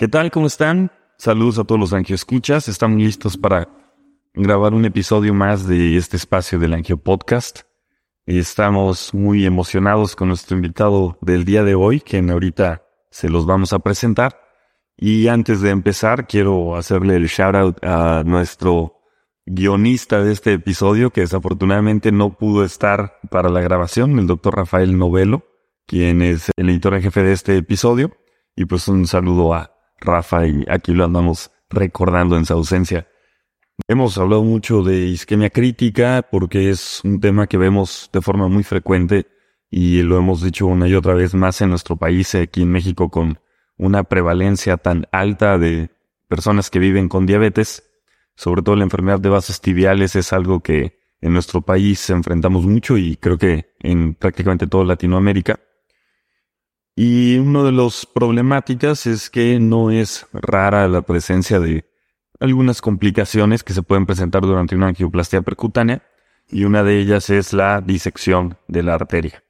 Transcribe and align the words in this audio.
¿Qué 0.00 0.08
tal? 0.08 0.30
¿Cómo 0.30 0.46
están? 0.46 0.90
Saludos 1.18 1.58
a 1.58 1.64
todos 1.64 1.78
los 1.78 2.10
escuchas. 2.10 2.68
Estamos 2.68 2.98
listos 2.98 3.36
para 3.36 3.68
grabar 4.32 4.72
un 4.72 4.86
episodio 4.86 5.34
más 5.34 5.66
de 5.66 5.98
este 5.98 6.16
espacio 6.16 6.58
del 6.58 6.72
Angio 6.72 6.96
Podcast. 6.96 7.64
Estamos 8.24 9.12
muy 9.12 9.44
emocionados 9.44 10.16
con 10.16 10.28
nuestro 10.28 10.56
invitado 10.56 11.18
del 11.20 11.44
día 11.44 11.64
de 11.64 11.74
hoy, 11.74 12.00
quien 12.00 12.30
ahorita 12.30 12.82
se 13.10 13.28
los 13.28 13.44
vamos 13.44 13.74
a 13.74 13.80
presentar. 13.80 14.40
Y 14.96 15.28
antes 15.28 15.60
de 15.60 15.68
empezar, 15.68 16.26
quiero 16.26 16.76
hacerle 16.76 17.16
el 17.16 17.26
shout 17.26 17.54
out 17.54 17.84
a 17.84 18.22
nuestro 18.24 19.02
guionista 19.44 20.24
de 20.24 20.32
este 20.32 20.54
episodio, 20.54 21.10
que 21.10 21.20
desafortunadamente 21.20 22.10
no 22.10 22.38
pudo 22.38 22.64
estar 22.64 23.18
para 23.30 23.50
la 23.50 23.60
grabación, 23.60 24.18
el 24.18 24.26
doctor 24.26 24.56
Rafael 24.56 24.96
Novelo, 24.96 25.44
quien 25.86 26.22
es 26.22 26.50
el 26.56 26.70
editor 26.70 26.94
en 26.94 27.02
jefe 27.02 27.22
de 27.22 27.32
este 27.34 27.58
episodio. 27.58 28.16
Y 28.56 28.64
pues 28.64 28.88
un 28.88 29.06
saludo 29.06 29.52
a 29.52 29.76
Rafa 30.00 30.46
y 30.46 30.64
aquí 30.68 30.92
lo 30.92 31.04
andamos 31.04 31.50
recordando 31.68 32.36
en 32.36 32.44
su 32.44 32.52
ausencia. 32.52 33.06
Hemos 33.88 34.18
hablado 34.18 34.42
mucho 34.42 34.82
de 34.82 35.06
isquemia 35.06 35.50
crítica 35.50 36.26
porque 36.30 36.70
es 36.70 37.00
un 37.04 37.20
tema 37.20 37.46
que 37.46 37.56
vemos 37.56 38.10
de 38.12 38.20
forma 38.20 38.48
muy 38.48 38.62
frecuente 38.62 39.26
y 39.70 40.02
lo 40.02 40.18
hemos 40.18 40.42
dicho 40.42 40.66
una 40.66 40.88
y 40.88 40.94
otra 40.94 41.14
vez 41.14 41.34
más 41.34 41.60
en 41.60 41.70
nuestro 41.70 41.96
país, 41.96 42.34
aquí 42.34 42.62
en 42.62 42.72
México, 42.72 43.08
con 43.08 43.38
una 43.76 44.04
prevalencia 44.04 44.76
tan 44.76 45.06
alta 45.12 45.58
de 45.58 45.90
personas 46.28 46.70
que 46.70 46.78
viven 46.78 47.08
con 47.08 47.26
diabetes. 47.26 47.90
Sobre 48.34 48.62
todo 48.62 48.76
la 48.76 48.84
enfermedad 48.84 49.20
de 49.20 49.28
vasos 49.28 49.60
tibiales 49.60 50.16
es 50.16 50.32
algo 50.32 50.60
que 50.60 50.98
en 51.20 51.32
nuestro 51.32 51.60
país 51.60 52.08
enfrentamos 52.10 52.64
mucho 52.64 52.96
y 52.96 53.16
creo 53.16 53.38
que 53.38 53.74
en 53.80 54.14
prácticamente 54.14 54.66
toda 54.66 54.84
Latinoamérica. 54.84 55.60
Y 57.02 57.38
uno 57.38 57.64
de 57.64 57.72
los 57.72 58.04
problemáticas 58.04 59.06
es 59.06 59.30
que 59.30 59.58
no 59.58 59.90
es 59.90 60.26
rara 60.34 60.86
la 60.86 61.00
presencia 61.00 61.58
de 61.58 61.86
algunas 62.40 62.82
complicaciones 62.82 63.64
que 63.64 63.72
se 63.72 63.80
pueden 63.80 64.04
presentar 64.04 64.42
durante 64.42 64.76
una 64.76 64.88
angioplastia 64.88 65.40
percutánea 65.40 66.02
y 66.50 66.64
una 66.64 66.82
de 66.82 66.98
ellas 66.98 67.30
es 67.30 67.54
la 67.54 67.80
disección 67.80 68.58
de 68.68 68.82
la 68.82 68.96
arteria, 68.96 69.42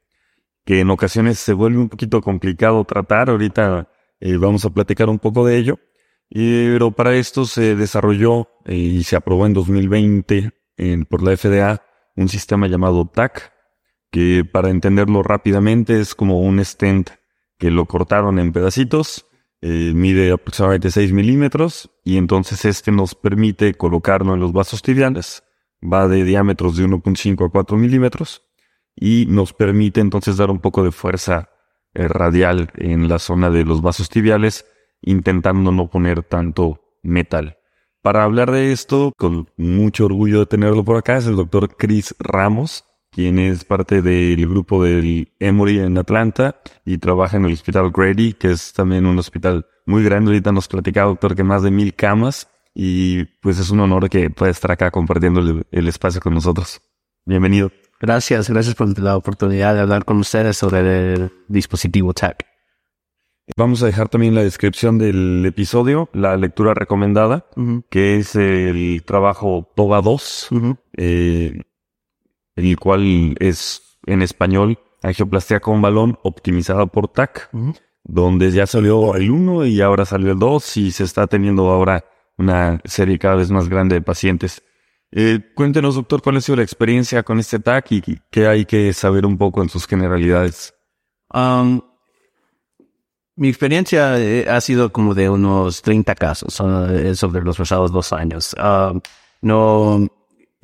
que 0.64 0.78
en 0.78 0.90
ocasiones 0.90 1.40
se 1.40 1.52
vuelve 1.52 1.78
un 1.78 1.88
poquito 1.88 2.20
complicado 2.20 2.84
tratar. 2.84 3.30
Ahorita 3.30 3.88
eh, 4.20 4.36
vamos 4.36 4.64
a 4.64 4.70
platicar 4.70 5.08
un 5.08 5.18
poco 5.18 5.44
de 5.44 5.56
ello. 5.56 5.80
Pero 6.28 6.92
para 6.92 7.16
esto 7.16 7.46
se 7.46 7.74
desarrolló 7.74 8.48
eh, 8.64 8.76
y 8.76 9.02
se 9.02 9.16
aprobó 9.16 9.46
en 9.46 9.54
2020 9.54 10.52
por 11.08 11.24
la 11.24 11.36
FDA 11.36 11.82
un 12.14 12.28
sistema 12.28 12.68
llamado 12.68 13.08
TAC, 13.08 13.52
que 14.12 14.44
para 14.44 14.70
entenderlo 14.70 15.24
rápidamente 15.24 15.98
es 15.98 16.14
como 16.14 16.38
un 16.42 16.64
stent 16.64 17.10
que 17.60 17.70
lo 17.70 17.84
cortaron 17.84 18.38
en 18.38 18.52
pedacitos, 18.52 19.26
eh, 19.60 19.92
mide 19.94 20.32
aproximadamente 20.32 20.90
6 20.90 21.12
milímetros 21.12 21.90
y 22.02 22.16
entonces 22.16 22.64
este 22.64 22.90
nos 22.90 23.14
permite 23.14 23.74
colocarlo 23.74 24.32
en 24.32 24.40
los 24.40 24.52
vasos 24.52 24.80
tibiales, 24.80 25.44
va 25.80 26.08
de 26.08 26.24
diámetros 26.24 26.78
de 26.78 26.86
1.5 26.86 27.46
a 27.46 27.50
4 27.50 27.76
milímetros 27.76 28.42
y 28.96 29.26
nos 29.28 29.52
permite 29.52 30.00
entonces 30.00 30.38
dar 30.38 30.50
un 30.50 30.60
poco 30.60 30.82
de 30.82 30.90
fuerza 30.90 31.50
eh, 31.92 32.08
radial 32.08 32.70
en 32.76 33.08
la 33.08 33.18
zona 33.18 33.50
de 33.50 33.64
los 33.64 33.82
vasos 33.82 34.08
tibiales, 34.08 34.64
intentando 35.02 35.70
no 35.70 35.90
poner 35.90 36.22
tanto 36.22 36.80
metal. 37.02 37.58
Para 38.00 38.24
hablar 38.24 38.50
de 38.50 38.72
esto, 38.72 39.12
con 39.18 39.50
mucho 39.58 40.06
orgullo 40.06 40.40
de 40.40 40.46
tenerlo 40.46 40.82
por 40.82 40.96
acá, 40.96 41.18
es 41.18 41.26
el 41.26 41.36
doctor 41.36 41.76
Chris 41.76 42.14
Ramos 42.18 42.84
quien 43.10 43.38
es 43.38 43.64
parte 43.64 44.02
del 44.02 44.48
grupo 44.48 44.82
del 44.82 45.32
Emory 45.38 45.80
en 45.80 45.98
Atlanta 45.98 46.60
y 46.84 46.98
trabaja 46.98 47.36
en 47.36 47.44
el 47.44 47.52
Hospital 47.52 47.90
Grady, 47.90 48.34
que 48.34 48.52
es 48.52 48.72
también 48.72 49.06
un 49.06 49.18
hospital 49.18 49.66
muy 49.86 50.04
grande. 50.04 50.30
Ahorita 50.30 50.52
nos 50.52 50.68
platica, 50.68 51.02
doctor, 51.02 51.34
que 51.34 51.44
más 51.44 51.62
de 51.62 51.70
mil 51.70 51.94
camas 51.94 52.48
y 52.74 53.24
pues 53.42 53.58
es 53.58 53.70
un 53.70 53.80
honor 53.80 54.08
que 54.08 54.30
pueda 54.30 54.50
estar 54.50 54.70
acá 54.70 54.90
compartiendo 54.90 55.64
el, 55.70 55.88
espacio 55.88 56.20
con 56.20 56.34
nosotros. 56.34 56.80
Bienvenido. 57.26 57.72
Gracias, 58.00 58.48
gracias 58.48 58.74
por 58.74 58.98
la 58.98 59.16
oportunidad 59.16 59.74
de 59.74 59.80
hablar 59.80 60.04
con 60.04 60.18
ustedes 60.18 60.56
sobre 60.56 61.14
el 61.14 61.32
dispositivo 61.48 62.14
TAC. 62.14 62.46
Vamos 63.56 63.82
a 63.82 63.86
dejar 63.86 64.08
también 64.08 64.36
la 64.36 64.44
descripción 64.44 64.96
del 64.96 65.44
episodio, 65.44 66.08
la 66.12 66.36
lectura 66.36 66.72
recomendada, 66.72 67.46
que 67.90 68.16
es 68.16 68.36
el 68.36 69.02
trabajo 69.04 69.68
TOGA 69.74 70.00
2 70.00 70.48
el 72.56 72.78
cual 72.78 73.36
es 73.38 73.98
en 74.06 74.22
español 74.22 74.78
angioplastia 75.02 75.60
con 75.60 75.80
balón 75.80 76.18
optimizada 76.22 76.86
por 76.86 77.08
TAC, 77.08 77.50
donde 78.04 78.50
ya 78.50 78.66
salió 78.66 79.14
el 79.14 79.30
1 79.30 79.66
y 79.66 79.80
ahora 79.80 80.04
salió 80.04 80.32
el 80.32 80.38
2 80.38 80.76
y 80.76 80.90
se 80.90 81.04
está 81.04 81.26
teniendo 81.26 81.70
ahora 81.70 82.04
una 82.36 82.80
serie 82.84 83.18
cada 83.18 83.36
vez 83.36 83.50
más 83.50 83.68
grande 83.68 83.96
de 83.96 84.02
pacientes. 84.02 84.62
Eh, 85.12 85.40
cuéntenos, 85.54 85.96
doctor, 85.96 86.22
cuál 86.22 86.36
ha 86.36 86.40
sido 86.40 86.56
la 86.56 86.62
experiencia 86.62 87.22
con 87.22 87.38
este 87.38 87.58
TAC 87.58 87.92
y 87.92 88.02
qué 88.30 88.46
hay 88.46 88.64
que 88.64 88.92
saber 88.92 89.26
un 89.26 89.36
poco 89.36 89.62
en 89.62 89.68
sus 89.68 89.86
generalidades. 89.86 90.74
Um, 91.32 91.80
mi 93.36 93.48
experiencia 93.48 94.18
eh, 94.18 94.46
ha 94.48 94.60
sido 94.60 94.92
como 94.92 95.14
de 95.14 95.28
unos 95.30 95.82
30 95.82 96.14
casos 96.14 96.60
uh, 96.60 97.14
sobre 97.14 97.42
los 97.42 97.56
pasados 97.56 97.90
dos 97.90 98.12
años. 98.12 98.54
Um, 98.62 99.00
no, 99.40 100.06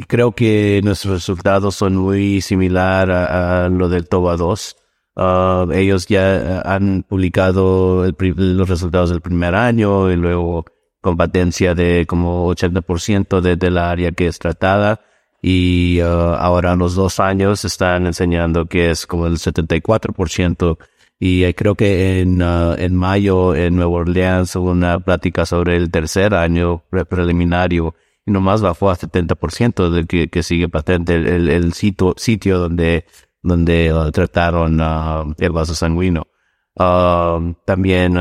creo 0.04 0.32
que 0.32 0.80
nuestros 0.84 1.14
resultados 1.14 1.74
son 1.74 1.96
muy 1.96 2.40
similar 2.40 3.10
a, 3.10 3.68
lo 3.68 3.88
del 3.88 4.08
TOBA 4.08 4.36
2. 4.36 4.76
Uh, 5.16 5.72
ellos 5.72 6.06
ya 6.06 6.60
han 6.60 7.02
publicado 7.02 8.04
los 8.18 8.68
resultados 8.68 9.08
del 9.10 9.22
primer 9.22 9.54
año 9.54 10.10
y 10.10 10.16
luego 10.16 10.66
competencia 11.00 11.74
de 11.74 12.04
como 12.06 12.52
80% 12.52 13.40
de, 13.40 13.56
de 13.56 13.70
la 13.70 13.90
área 13.90 14.12
que 14.12 14.26
es 14.26 14.38
tratada. 14.38 15.00
Y 15.40 16.00
uh, 16.02 16.04
ahora 16.04 16.72
en 16.72 16.80
los 16.80 16.94
dos 16.94 17.20
años 17.20 17.64
están 17.64 18.06
enseñando 18.06 18.66
que 18.66 18.90
es 18.90 19.06
como 19.06 19.26
el 19.26 19.38
74%. 19.38 20.78
Y 21.18 21.50
creo 21.54 21.74
que 21.74 22.20
en, 22.20 22.42
uh, 22.42 22.74
en 22.76 22.94
mayo 22.94 23.54
en 23.54 23.76
Nueva 23.76 23.92
Orleans 23.92 24.54
hubo 24.56 24.70
una 24.70 25.00
plática 25.00 25.46
sobre 25.46 25.76
el 25.76 25.90
tercer 25.90 26.34
año 26.34 26.82
preliminario 27.08 27.94
y 27.94 28.05
nomás 28.26 28.60
bajó 28.60 28.90
a 28.90 28.96
70% 28.96 29.88
de 29.90 30.28
que, 30.28 30.42
sigue 30.42 30.68
patente 30.68 31.14
el, 31.14 31.72
sitio, 31.72 32.14
sitio 32.16 32.58
donde, 32.58 33.06
donde 33.42 33.92
uh, 33.94 34.10
trataron 34.10 34.80
uh, 34.80 35.32
el 35.38 35.52
vaso 35.52 35.74
sanguíneo. 35.74 36.26
Uh, 36.74 37.54
también 37.64 38.18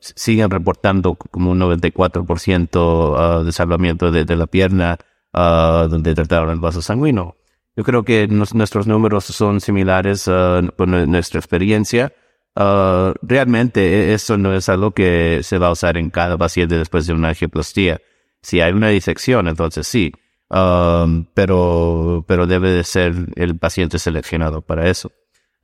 siguen 0.00 0.48
reportando 0.48 1.16
como 1.16 1.50
un 1.50 1.60
94% 1.60 3.44
de 3.44 3.52
salvamiento 3.52 4.10
de, 4.10 4.24
de, 4.24 4.36
la 4.36 4.46
pierna 4.46 4.96
donde 5.32 6.14
trataron 6.14 6.50
el 6.50 6.60
vaso 6.60 6.80
sanguíneo. 6.80 7.36
Yo 7.76 7.84
creo 7.84 8.02
que 8.04 8.26
nuestros 8.26 8.86
números 8.86 9.24
son 9.24 9.60
similares 9.60 10.24
con 10.24 11.10
nuestra 11.10 11.40
experiencia. 11.40 12.12
realmente 12.54 13.80
e, 13.80 14.14
eso 14.14 14.38
no 14.38 14.54
es 14.54 14.68
algo 14.70 14.92
que 14.92 15.40
se 15.42 15.58
va 15.58 15.66
a 15.66 15.72
usar 15.72 15.98
en 15.98 16.08
cada 16.10 16.38
paciente 16.38 16.78
después 16.78 17.06
de 17.06 17.12
una 17.12 17.28
angioplastía 17.30 18.00
si 18.42 18.60
hay 18.60 18.72
una 18.72 18.88
disección, 18.88 19.48
entonces 19.48 19.86
sí. 19.86 20.12
Um, 20.48 21.26
pero, 21.32 22.24
pero 22.26 22.46
debe 22.46 22.70
de 22.70 22.82
ser 22.82 23.14
el 23.36 23.56
paciente 23.56 23.98
seleccionado 24.00 24.62
para 24.62 24.88
eso. 24.88 25.12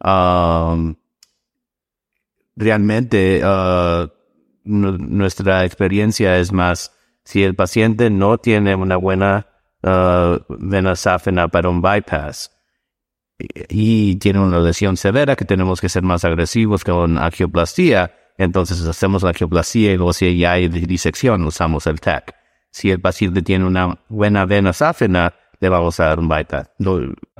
Um, 0.00 0.94
realmente, 2.54 3.42
uh, 3.44 4.08
nuestra 4.64 5.64
experiencia 5.64 6.38
es 6.38 6.52
más, 6.52 6.92
si 7.24 7.42
el 7.42 7.56
paciente 7.56 8.10
no 8.10 8.38
tiene 8.38 8.76
una 8.76 8.96
buena 8.96 9.48
uh, 9.82 10.38
vena 10.48 10.94
sáfena 10.94 11.48
para 11.48 11.68
un 11.68 11.82
bypass 11.82 12.52
y, 13.68 14.16
tiene 14.16 14.38
una 14.40 14.60
lesión 14.60 14.96
severa 14.96 15.34
que 15.34 15.44
tenemos 15.44 15.80
que 15.80 15.88
ser 15.88 16.04
más 16.04 16.24
agresivos 16.24 16.84
con 16.84 17.18
angioplastía, 17.18 18.14
entonces 18.38 18.84
hacemos 18.86 19.24
la 19.24 19.30
angioplastía 19.30 19.92
y 19.92 19.96
luego 19.96 20.12
si 20.12 20.38
ya 20.38 20.52
hay 20.52 20.68
disección 20.68 21.44
usamos 21.44 21.86
el 21.86 22.00
TAC 22.00 22.45
si 22.76 22.90
el 22.90 23.00
paciente 23.00 23.40
tiene 23.40 23.64
una 23.64 24.00
buena 24.10 24.44
vena 24.44 24.74
sáfena, 24.74 25.32
le 25.60 25.68
vamos 25.70 25.98
a 25.98 26.08
dar 26.08 26.18
un 26.18 26.28
bypass. 26.28 26.68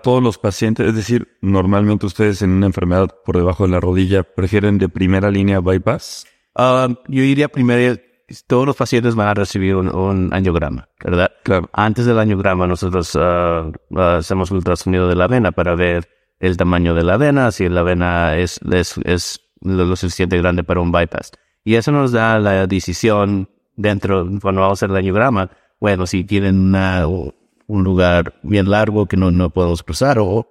Todos 0.03 0.23
los 0.23 0.39
pacientes, 0.39 0.87
es 0.89 0.95
decir, 0.95 1.37
normalmente 1.43 2.07
ustedes 2.07 2.41
en 2.41 2.53
una 2.53 2.65
enfermedad 2.65 3.15
por 3.23 3.37
debajo 3.37 3.65
de 3.67 3.73
la 3.73 3.81
rodilla, 3.81 4.23
¿prefieren 4.23 4.79
de 4.79 4.89
primera 4.89 5.31
línea 5.31 5.61
bypass? 5.61 6.27
Ah, 6.55 6.89
yo 7.09 7.23
diría 7.23 7.49
primero, 7.49 8.01
todos 8.47 8.65
los 8.65 8.77
pacientes 8.77 9.15
van 9.15 9.29
a 9.29 9.35
recibir 9.35 9.77
un, 9.77 10.33
angiograma, 10.33 10.89
¿verdad? 11.05 11.31
Claro. 11.45 11.69
Antes 11.75 12.07
del 12.07 12.19
angiograma 12.19 12.67
nosotros 12.67 13.15
uh, 13.15 13.73
hacemos 13.95 14.51
ultrasonido 14.51 15.07
de 15.07 15.17
la 15.17 15.27
vena 15.27 15.53
para 15.53 15.75
ver 15.75 16.09
el 16.41 16.57
tamaño 16.57 16.95
de 16.95 17.05
la 17.05 17.19
vena, 17.19 17.53
si 17.53 17.69
la 17.69 17.83
vena 17.83 18.39
es, 18.39 18.59
es, 18.73 18.99
es 19.05 19.41
lo 19.61 19.97
suficiente 19.97 20.39
grande 20.39 20.65
para 20.65 20.81
un 20.81 20.93
bypass. 20.93 21.33
Y 21.63 21.75
eso 21.75 21.93
nos 21.93 22.13
da 22.13 22.39
la 22.39 22.67
decisión 22.67 23.51
dentro, 23.77 24.27
cuando 24.41 24.61
vamos 24.63 24.83
a 24.83 24.85
hacer 24.87 24.91
el 24.91 24.97
angiograma, 24.97 25.51
bueno, 25.81 26.07
si 26.07 26.25
tienen 26.25 26.59
una, 26.59 27.07
un 27.07 27.85
lugar 27.85 28.35
bien 28.43 28.71
largo 28.71 29.07
que 29.07 29.17
no, 29.17 29.31
no 29.31 29.51
podemos 29.51 29.83
cruzar 29.83 30.19
o 30.19 30.51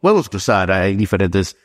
podemos 0.00 0.28
cruzar, 0.28 0.70
hay 0.70 0.96
diferentes 0.96 1.56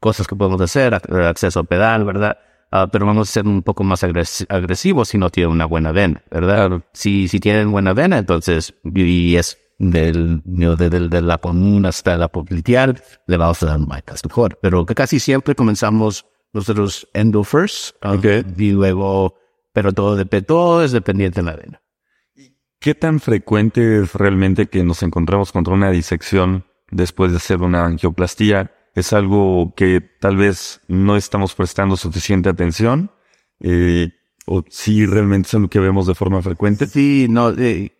cosas 0.00 0.26
que 0.26 0.36
podemos 0.36 0.60
hacer, 0.60 0.92
ac- 0.94 1.26
acceso 1.28 1.60
al 1.60 1.66
pedal, 1.66 2.04
¿verdad? 2.04 2.36
Ah, 2.70 2.88
pero 2.90 3.06
vamos 3.06 3.28
a 3.28 3.32
ser 3.32 3.46
un 3.46 3.62
poco 3.62 3.84
más 3.84 4.02
agres- 4.02 4.46
agresivos 4.48 5.08
si 5.08 5.18
no 5.18 5.30
tienen 5.30 5.52
una 5.52 5.66
buena 5.66 5.92
vena, 5.92 6.22
¿verdad? 6.30 6.82
Si, 6.92 7.28
si 7.28 7.38
tienen 7.38 7.70
buena 7.70 7.92
vena, 7.92 8.18
entonces, 8.18 8.74
y 8.94 9.36
es 9.36 9.58
del, 9.78 10.42
you 10.44 10.56
know, 10.56 10.76
de, 10.76 10.88
de- 10.88 11.08
de 11.08 11.22
la 11.22 11.38
común 11.38 11.84
hasta 11.86 12.16
la 12.16 12.28
popliteal, 12.28 13.00
le 13.26 13.36
vamos 13.36 13.62
a 13.62 13.66
dar 13.66 13.78
más 13.78 14.02
mejor. 14.24 14.58
Pero 14.62 14.86
que 14.86 14.94
casi 14.94 15.18
siempre 15.20 15.54
comenzamos 15.54 16.24
nosotros 16.52 17.06
endo 17.14 17.44
first, 17.44 17.96
ah, 18.02 18.12
Ok. 18.12 18.24
y 18.56 18.70
luego, 18.72 19.34
pero 19.72 19.92
todo, 19.92 20.18
dep- 20.22 20.46
todo 20.46 20.82
es 20.84 20.92
dependiente 20.92 21.40
de 21.40 21.46
la 21.46 21.56
vena. 21.56 21.82
¿Qué 22.78 22.94
tan 22.94 23.20
frecuente 23.20 24.02
es 24.02 24.12
realmente 24.14 24.66
que 24.66 24.82
nos 24.82 25.02
encontramos 25.02 25.52
contra 25.52 25.72
una 25.72 25.90
disección 25.90 26.64
después 26.90 27.30
de 27.30 27.36
hacer 27.36 27.62
una 27.62 27.84
angioplastía? 27.84 28.72
¿Es 28.94 29.12
algo 29.12 29.72
que 29.76 30.00
tal 30.00 30.36
vez 30.36 30.80
no 30.88 31.16
estamos 31.16 31.54
prestando 31.54 31.96
suficiente 31.96 32.48
atención? 32.48 33.12
Eh, 33.60 34.10
¿O 34.46 34.64
si 34.68 35.06
realmente 35.06 35.46
es 35.46 35.54
algo 35.54 35.68
que 35.68 35.78
vemos 35.78 36.08
de 36.08 36.16
forma 36.16 36.42
frecuente? 36.42 36.86
Sí, 36.86 37.28
no, 37.30 37.50
eh, 37.50 37.96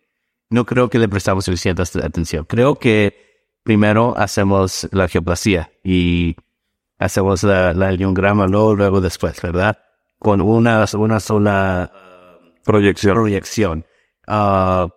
no 0.49 0.65
creo 0.65 0.89
que 0.89 0.99
le 0.99 1.07
prestamos 1.07 1.45
suficiente 1.45 1.81
atención. 1.81 2.43
Creo 2.45 2.75
que 2.75 3.15
primero 3.63 4.13
hacemos 4.17 4.89
la 4.91 5.07
geoplasia 5.07 5.71
y 5.83 6.35
hacemos 6.99 7.43
la, 7.43 7.73
la 7.73 7.87
angiograma 7.87 8.47
luego, 8.47 8.75
luego 8.75 8.99
después, 8.99 9.41
¿verdad? 9.41 9.79
Con 10.23 10.41
una, 10.41 10.85
una 10.97 11.19
sola 11.19 11.91
Proyección. 12.63 13.13
proyección. 13.15 13.85
Ah, 14.25 14.87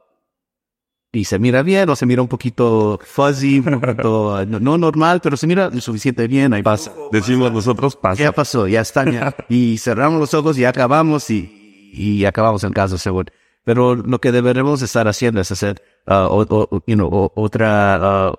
y 1.12 1.24
se 1.24 1.38
mira 1.38 1.62
bien 1.62 1.88
o 1.88 1.96
se 1.96 2.04
mira 2.06 2.20
un 2.22 2.28
poquito 2.28 3.00
fuzzy, 3.02 3.58
un 3.60 3.80
poquito, 3.80 4.44
no, 4.48 4.60
no 4.60 4.78
normal, 4.78 5.20
pero 5.22 5.36
se 5.36 5.46
mira 5.46 5.70
lo 5.70 5.80
suficiente 5.80 6.26
bien. 6.28 6.52
Ahí 6.52 6.62
Pasa. 6.62 6.92
Decimos 7.10 7.50
nosotros, 7.52 7.96
pasa. 7.96 8.22
ya 8.22 8.32
pasó, 8.32 8.66
ya 8.68 8.80
está. 8.82 9.04
ya. 9.10 9.34
Y 9.48 9.78
cerramos 9.78 10.20
los 10.20 10.32
ojos 10.34 10.58
y 10.58 10.64
acabamos 10.64 11.28
y, 11.30 11.90
y 11.92 12.24
acabamos 12.24 12.62
el 12.64 12.72
caso 12.74 12.98
según. 12.98 13.26
Pero 13.64 13.96
lo 13.96 14.20
que 14.20 14.30
deberemos 14.30 14.80
estar 14.82 15.08
haciendo 15.08 15.40
es 15.40 15.50
hacer 15.50 15.82
ah, 16.06 16.28
o- 16.30 16.46
o- 16.48 16.82
you 16.86 16.94
know, 16.94 17.08
o- 17.10 17.32
otra 17.34 18.28
ah, 18.28 18.34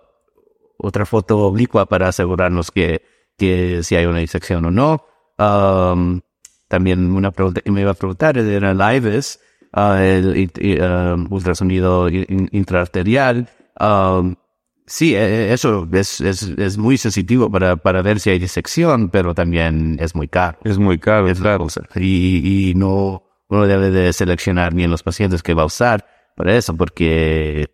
otra 0.78 1.06
foto 1.06 1.39
oblicua 1.39 1.86
para 1.88 2.07
asegurarnos 2.10 2.69
que, 2.72 3.01
que 3.38 3.81
si 3.84 3.95
hay 3.95 4.06
una 4.06 4.19
disección 4.19 4.63
o 4.66 4.72
no. 4.72 5.04
Um, 5.39 6.22
también 6.68 7.12
una 7.12 7.31
pregunta 7.31 7.62
que 7.62 7.72
me 7.72 7.81
iba 7.81 7.92
a 7.92 7.96
preguntar 7.96 8.38
era 8.38 8.72
el 8.72 8.81
ah, 9.74 10.04
el 10.04 10.38
it- 10.38 10.58
y, 10.60 10.80
um, 10.80 11.28
ultrasonido 11.31 12.10
in- 12.10 12.50
intraarterial. 12.52 13.48
Um, 13.80 14.36
Sí, 14.90 15.16
eh, 15.16 15.52
eso 15.52 15.86
es, 15.92 16.22
es, 16.22 16.44
es 16.44 16.78
muy 16.78 16.98
sensitivo 16.98 17.52
para, 17.52 17.75
para 17.75 18.02
ver 18.02 18.22
si 18.22 18.30
hay 18.30 18.40
disección, 18.40 19.10
pero 19.10 19.36
también 19.36 19.98
es 20.00 20.16
muy 20.16 20.30
caro. 20.30 20.58
Es 20.64 20.78
muy 20.78 20.98
caro, 20.98 21.28
Es 21.28 21.42
claro. 21.42 21.68
Y, 21.96 22.70
y 22.70 22.74
no, 22.74 23.22
uno 23.50 23.68
debe 23.68 23.92
de 23.92 24.13
seleccionar 24.13 24.74
bien 24.74 24.90
los 24.90 25.04
pacientes 25.04 25.44
que 25.44 25.54
va 25.54 25.63
a 25.63 25.66
usar 25.66 26.06
para 26.38 26.56
eso, 26.56 26.74
porque 26.78 27.68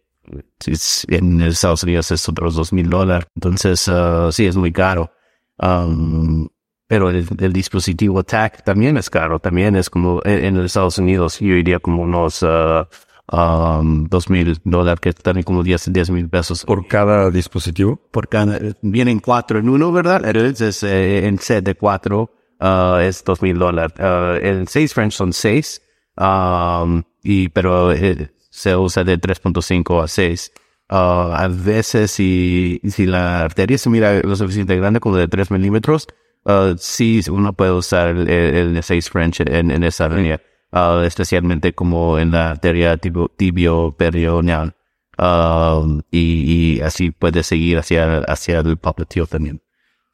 en 1.07 1.41
Estados 1.41 1.83
Unidos 1.83 2.09
es 2.09 2.27
otros 2.27 2.55
dos 2.55 2.73
mil 2.73 2.89
dólares. 2.89 3.27
Entonces, 3.35 3.87
ah, 3.89 4.29
sí, 4.31 4.47
es 4.47 4.55
muy 4.55 4.71
caro. 4.71 5.11
Um, 5.59 6.47
pero 6.93 7.09
el, 7.09 7.25
el 7.39 7.51
dispositivo 7.51 8.23
TAC 8.23 8.63
también 8.63 8.97
es 8.97 9.09
caro. 9.09 9.39
También 9.39 9.75
es 9.75 9.89
como 9.89 10.21
en, 10.25 10.45
en 10.45 10.57
Estados 10.63 10.99
Unidos, 10.99 11.39
yo 11.39 11.55
diría 11.55 11.79
como 11.79 12.03
unos 12.03 12.43
ah, 12.43 12.87
um, 13.31 14.05
dos 14.07 14.29
mil 14.29 14.59
dólares, 14.63 14.99
que 14.99 15.09
están 15.09 15.41
como 15.41 15.63
diez 15.63 15.89
mil 16.11 16.29
pesos 16.29 16.63
Por 16.63 16.85
cada 16.85 17.31
dispositivo. 17.31 17.99
por 18.11 18.29
cada, 18.29 18.59
vienen 18.83 19.19
cuatro 19.21 19.57
en 19.57 19.69
uno, 19.69 19.91
¿verdad? 19.91 20.23
Entonces, 20.23 20.83
eh, 20.83 21.25
en 21.25 21.39
set 21.39 21.65
de 21.65 21.73
cuatro 21.73 22.29
ah, 22.59 22.99
es 23.01 23.23
dos 23.23 23.41
mil 23.41 23.57
dólares. 23.57 23.95
Ah, 23.97 24.37
en 24.39 24.67
seis 24.67 24.93
French 24.93 25.13
son 25.13 25.33
seis, 25.33 25.81
um, 26.15 27.01
y, 27.23 27.49
pero 27.49 27.91
eh, 27.91 28.29
se 28.51 28.75
usa 28.75 29.03
de 29.03 29.19
3.5 29.19 30.03
a 30.03 30.07
6. 30.07 30.51
Ah, 30.89 31.37
a 31.39 31.47
veces, 31.47 32.11
si, 32.11 32.79
si 32.87 33.07
la 33.07 33.41
arteria 33.41 33.79
se 33.79 33.89
mira 33.89 34.19
lo 34.19 34.35
suficiente 34.35 34.75
grande 34.75 34.99
como 34.99 35.15
de 35.15 35.27
3 35.27 35.49
milímetros, 35.49 36.05
ah, 36.45 36.73
sí, 36.77 37.21
uno 37.29 37.53
puede 37.53 37.71
usar 37.71 38.09
el, 38.09 38.29
el 38.29 38.73
de 38.73 38.81
6 38.81 39.09
French 39.09 39.41
en, 39.41 39.71
en 39.71 39.83
esa 39.83 40.09
línea, 40.09 40.41
ah, 40.71 41.03
especialmente 41.05 41.73
como 41.73 42.19
en 42.19 42.31
la 42.31 42.51
arteria 42.51 42.97
tibio, 42.97 43.29
tibio-perioneal. 43.37 44.75
Um, 45.15 46.01
y, 46.09 46.77
y 46.77 46.81
así 46.81 47.11
puede 47.11 47.43
seguir 47.43 47.77
hacia, 47.77 48.19
hacia 48.19 48.59
el 48.59 48.77
popliteo 48.77 49.27
también. 49.27 49.61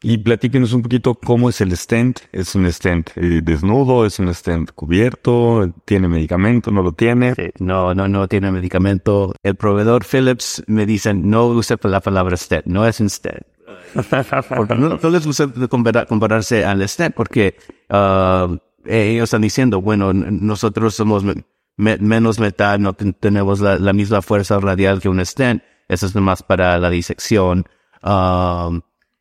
Y 0.02 0.18
platíquenos 0.20 0.72
un 0.72 0.82
poquito 0.82 1.16
cómo 1.16 1.50
es 1.50 1.60
el 1.60 1.76
stent. 1.76 2.20
¿Es 2.32 2.56
un 2.56 2.72
stent 2.72 3.10
eh, 3.18 3.42
desnudo? 3.44 4.06
¿Es 4.06 4.18
un 4.20 4.34
stent 4.34 4.72
cubierto? 4.72 5.74
¿Tiene 5.84 6.08
medicamento? 6.08 6.72
¿No 6.72 6.82
lo 6.82 6.94
tiene? 6.94 7.36
Sí, 7.36 7.50
No, 7.60 7.94
no, 7.94 8.08
no 8.08 8.28
tiene 8.30 8.50
medicamento. 8.52 9.34
El 9.44 9.56
proveedor 9.56 10.06
Philips 10.06 10.64
me 10.68 10.86
dicen 10.86 11.30
no 11.30 11.48
use 11.48 11.76
la 11.84 12.00
palabra 12.00 12.38
stent, 12.38 12.66
no 12.66 12.86
es 12.88 13.00
un 13.02 13.10
stent. 13.10 13.46
No, 14.78 14.98
no 15.02 15.10
les 15.10 15.26
gusta 15.26 15.48
compara- 15.70 16.06
compararse 16.06 16.64
al 16.66 16.88
stent 16.88 17.14
porque 17.14 17.56
ah, 17.90 18.48
ellos 18.86 19.26
están 19.26 19.42
diciendo, 19.42 19.82
bueno, 19.82 20.14
nosotros 20.14 20.96
somos 20.96 21.24
me- 21.24 21.44
me- 21.76 21.98
menos 21.98 22.40
metal, 22.40 22.82
no 22.82 22.94
ten- 22.94 23.14
tenemos 23.14 23.60
la, 23.60 23.78
la 23.78 23.92
misma 23.94 24.22
fuerza 24.22 24.60
radial 24.60 25.02
que 25.02 25.10
un 25.10 25.24
stent. 25.26 25.62
Eso 25.88 26.06
es 26.06 26.16
nomás 26.16 26.42
para 26.44 26.78
la 26.78 26.90
disección. 26.90 27.66
Ah, 28.02 28.70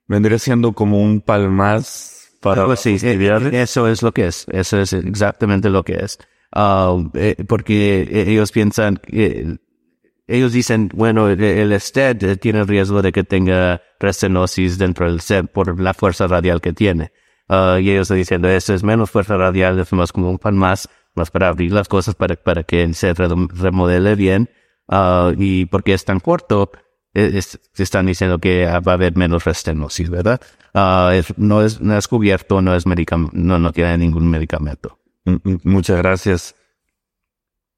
Vendría 0.09 0.39
siendo 0.39 0.73
como 0.73 1.01
un 1.01 1.21
palmaz 1.21 2.31
para 2.41 2.65
eh, 2.65 3.51
eso 3.53 3.89
es 3.89 4.03
lo 4.03 4.13
que 4.13 4.27
es, 4.29 4.47
eso 4.51 4.81
es 4.81 4.93
exactamente 4.93 5.71
lo 5.71 5.83
que 5.83 5.95
es. 5.95 6.19
Ah, 6.53 6.97
eh, 7.15 7.37
porque 7.47 8.03
eh, 8.03 8.25
ellos 8.31 8.53
piensan, 8.53 9.01
ellos 10.29 10.53
dicen, 10.53 10.91
bueno, 10.95 11.29
el, 11.29 11.73
eh, 11.73 12.37
tiene 12.37 12.65
riesgo 12.65 13.03
de 13.03 13.13
que 13.13 13.25
tenga 13.25 13.81
restenosis 13.99 14.79
dentro 14.79 15.07
del 15.07 15.21
stent 15.21 15.51
por 15.51 15.81
la 15.81 15.95
fuerza 15.95 16.27
radial 16.27 16.61
que 16.61 16.75
tiene. 16.75 17.13
Ah, 17.49 17.79
y 17.81 17.91
ellos 17.91 18.03
están 18.03 18.19
diciendo, 18.19 18.49
eso 18.49 18.75
es 18.75 18.85
menos 18.85 19.11
fuerza 19.11 19.37
radial, 19.39 19.79
es 19.81 19.93
más 19.95 20.13
como 20.13 20.31
un 20.31 20.39
pan 20.39 20.57
más, 20.57 20.89
más 21.15 21.31
para 21.31 21.49
abrir 21.49 21.73
las 21.73 21.89
cosas 21.89 22.15
para, 22.15 22.37
para 22.37 22.63
que 22.63 22.93
se 22.93 23.15
remodele 23.15 24.15
bien. 24.15 24.51
Ah, 24.87 25.33
y 25.37 25.65
porque 25.67 25.95
es 25.95 26.05
tan 26.05 26.21
corto, 26.21 26.71
es- 27.27 27.59
están 27.83 28.07
diciendo 28.07 28.39
que 28.39 28.67
va 28.67 28.93
a 28.93 28.95
haber 28.95 29.17
menos 29.17 29.45
restenosis, 29.45 30.09
¿verdad? 30.11 30.41
Es- 31.15 31.37
no, 31.39 31.63
es, 31.63 31.81
no 31.81 31.97
es 31.97 32.09
cubierto, 32.09 32.61
no 32.63 32.75
es 32.75 32.87
no, 33.33 33.59
no 33.59 33.73
tiene 33.73 33.99
ningún 33.99 34.29
medicamento. 34.31 34.99
Mm, 35.25 35.35
mm, 35.43 35.57
Muchas 35.65 35.99
gracias. 35.99 36.55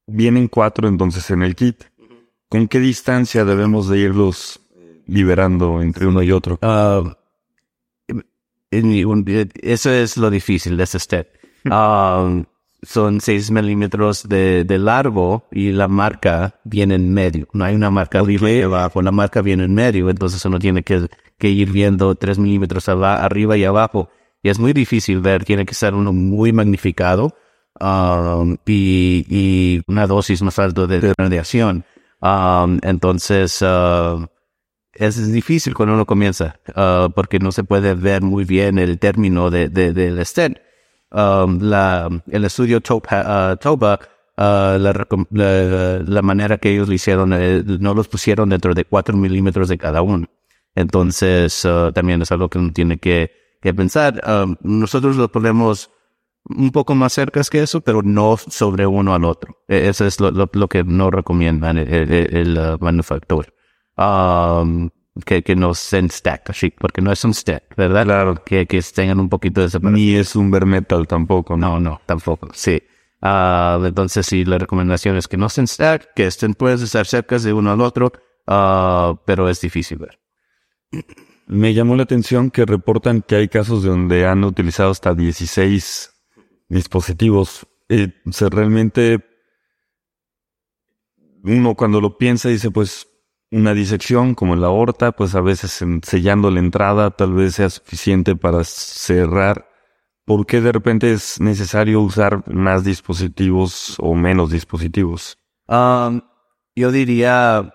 Vienen 0.07 0.47
cuatro 0.47 0.87
entonces 0.87 1.29
en 1.31 1.43
el 1.43 1.55
kit. 1.55 1.83
¿Con 2.49 2.67
qué 2.67 2.79
distancia 2.79 3.45
debemos 3.45 3.87
de 3.87 3.99
irlos 3.99 4.59
liberando 5.07 5.81
entre 5.81 6.05
uno 6.05 6.21
y 6.21 6.31
otro? 6.31 6.59
Ah, 6.61 7.17
en- 8.71 9.05
un- 9.05 9.25
eso 9.61 9.89
es 9.91 10.17
lo 10.17 10.29
difícil 10.29 10.77
de 10.77 10.83
este 10.83 10.99
step. 10.99 11.27
Ah, 11.65 12.41
son 12.83 13.21
6 13.21 13.51
milímetros 13.51 14.27
de, 14.27 14.63
de 14.63 14.77
largo 14.77 15.47
y 15.51 15.71
la 15.71 15.87
marca 15.87 16.59
viene 16.63 16.95
en 16.95 17.13
medio. 17.13 17.47
No 17.53 17.63
hay 17.63 17.75
una 17.75 17.91
marca 17.91 18.23
y 18.27 18.61
abajo, 18.61 19.01
la 19.01 19.11
marca 19.11 19.41
viene 19.41 19.65
en 19.65 19.73
medio. 19.73 20.09
Entonces 20.09 20.43
uno 20.45 20.59
tiene 20.59 20.83
que, 20.83 21.07
que 21.37 21.49
ir 21.49 21.71
viendo 21.71 22.15
3 22.15 22.39
milímetros 22.39 22.89
arriba 22.89 23.57
y 23.57 23.65
abajo. 23.65 24.09
Y 24.43 24.49
es 24.49 24.59
muy 24.59 24.73
difícil 24.73 25.19
ver, 25.19 25.45
tiene 25.45 25.65
que 25.65 25.75
ser 25.75 25.93
uno 25.93 26.11
muy 26.11 26.51
magnificado 26.51 27.35
um, 27.79 28.57
y, 28.65 29.25
y 29.29 29.81
una 29.87 30.07
dosis 30.07 30.41
más 30.41 30.57
alta 30.57 30.87
de 30.87 31.13
radiación. 31.17 31.85
Um, 32.21 32.79
entonces, 32.81 33.61
uh, 33.61 34.25
es 34.93 35.31
difícil 35.31 35.73
cuando 35.73 35.95
uno 35.95 36.05
comienza, 36.05 36.59
ah, 36.75 37.09
porque 37.15 37.39
no 37.39 37.51
se 37.51 37.63
puede 37.63 37.93
ver 37.93 38.21
muy 38.21 38.43
bien 38.43 38.77
el 38.77 38.99
término 38.99 39.49
de, 39.49 39.69
de, 39.69 39.93
del 39.93 40.25
stent. 40.25 40.57
Um, 41.11 41.59
la, 41.61 42.09
el 42.27 42.45
estudio 42.45 42.79
Topa, 42.81 43.23
ah, 43.25 43.55
Toba, 43.57 43.99
ah, 44.37 44.77
la, 44.79 44.93
la, 46.05 46.21
manera 46.21 46.57
que 46.57 46.71
ellos 46.71 46.87
lo 46.87 46.93
hicieron, 46.93 47.33
eh, 47.33 47.63
no 47.65 47.93
los 47.93 48.07
pusieron 48.07 48.49
dentro 48.49 48.73
de 48.73 48.85
4 48.85 49.17
milímetros 49.17 49.67
de 49.67 49.77
cada 49.77 50.01
uno. 50.01 50.27
Entonces, 50.73 51.65
ah, 51.65 51.91
también 51.93 52.21
es 52.21 52.31
algo 52.31 52.49
que 52.49 52.59
uno 52.59 52.71
tiene 52.71 52.97
que, 52.97 53.31
que 53.61 53.73
pensar. 53.73 54.21
Um, 54.25 54.55
nosotros 54.61 55.17
lo 55.17 55.29
ponemos 55.29 55.89
un 56.45 56.71
poco 56.71 56.95
más 56.95 57.13
cerca 57.13 57.41
que 57.43 57.61
eso, 57.61 57.81
pero 57.81 58.01
no 58.03 58.37
sobre 58.37 58.87
uno 58.87 59.13
al 59.13 59.25
otro. 59.25 59.57
E- 59.67 59.89
Eso 59.89 60.05
es 60.05 60.19
lo, 60.19 60.31
lo, 60.31 60.67
que 60.67 60.83
no 60.83 61.11
recomiendan 61.11 61.77
el, 61.77 61.93
el, 61.93 62.35
el, 62.35 62.57
uh, 62.57 62.77
que, 65.25 65.43
que 65.43 65.55
no 65.55 65.73
se 65.73 66.07
stack 66.07 66.49
así, 66.49 66.71
porque 66.71 67.01
no 67.01 67.11
es 67.11 67.23
un 67.25 67.33
stack, 67.33 67.75
¿verdad? 67.75 68.05
Claro. 68.05 68.43
Que, 68.45 68.65
que 68.65 68.81
tengan 68.81 69.19
un 69.19 69.29
poquito 69.29 69.61
de 69.61 69.69
separación. 69.69 69.95
Ni 69.95 70.15
es 70.15 70.35
un 70.35 70.49
bare 70.51 70.65
metal 70.65 71.07
tampoco, 71.07 71.57
¿no? 71.57 71.71
No, 71.71 71.79
no, 71.79 72.01
tampoco, 72.05 72.49
sí. 72.53 72.81
Ah, 73.21 73.79
entonces, 73.83 74.25
sí, 74.25 74.45
la 74.45 74.57
recomendación 74.57 75.17
es 75.17 75.27
que 75.27 75.37
no 75.37 75.47
estén 75.47 75.67
stack, 75.67 76.13
que 76.15 76.25
estén, 76.25 76.53
puedes 76.53 76.81
estar 76.81 77.05
cerca 77.05 77.37
de 77.37 77.53
uno 77.53 77.71
al 77.71 77.81
otro, 77.81 78.11
ah, 78.47 79.15
pero 79.25 79.49
es 79.49 79.61
difícil 79.61 79.99
ver. 79.99 80.19
Me 81.47 81.73
llamó 81.73 81.95
la 81.95 82.03
atención 82.03 82.49
que 82.49 82.65
reportan 82.65 83.21
que 83.21 83.35
hay 83.35 83.47
casos 83.49 83.83
donde 83.83 84.25
han 84.25 84.43
utilizado 84.43 84.91
hasta 84.91 85.13
16 85.13 86.11
dispositivos. 86.69 87.67
Eh, 87.89 88.13
o 88.25 88.31
sea, 88.31 88.47
realmente 88.49 89.23
uno 91.43 91.75
cuando 91.75 91.99
lo 91.99 92.17
piensa 92.17 92.49
dice, 92.49 92.71
pues 92.71 93.10
una 93.51 93.73
disección 93.73 94.33
como 94.33 94.53
en 94.53 94.61
la 94.61 94.67
aorta, 94.67 95.11
pues 95.11 95.35
a 95.35 95.41
veces 95.41 95.83
sellando 96.03 96.49
la 96.49 96.59
entrada 96.59 97.11
tal 97.11 97.33
vez 97.33 97.55
sea 97.55 97.69
suficiente 97.69 98.35
para 98.35 98.63
cerrar. 98.63 99.67
¿Por 100.25 100.45
qué 100.45 100.61
de 100.61 100.71
repente 100.71 101.11
es 101.11 101.41
necesario 101.41 101.99
usar 101.99 102.47
más 102.49 102.85
dispositivos 102.85 103.97
o 103.99 104.15
menos 104.15 104.51
dispositivos? 104.51 105.37
Um, 105.67 106.21
yo 106.75 106.91
diría, 106.91 107.73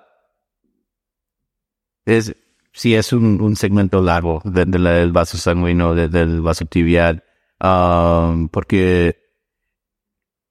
es, 2.06 2.34
si 2.72 2.94
es 2.94 3.12
un, 3.12 3.56
segmento 3.56 4.00
largo 4.00 4.40
del 4.44 5.12
vaso 5.12 5.36
sanguíneo, 5.36 5.94
del 5.94 6.40
vaso 6.40 6.64
tibial, 6.64 7.22
um, 7.60 8.48
porque 8.48 9.18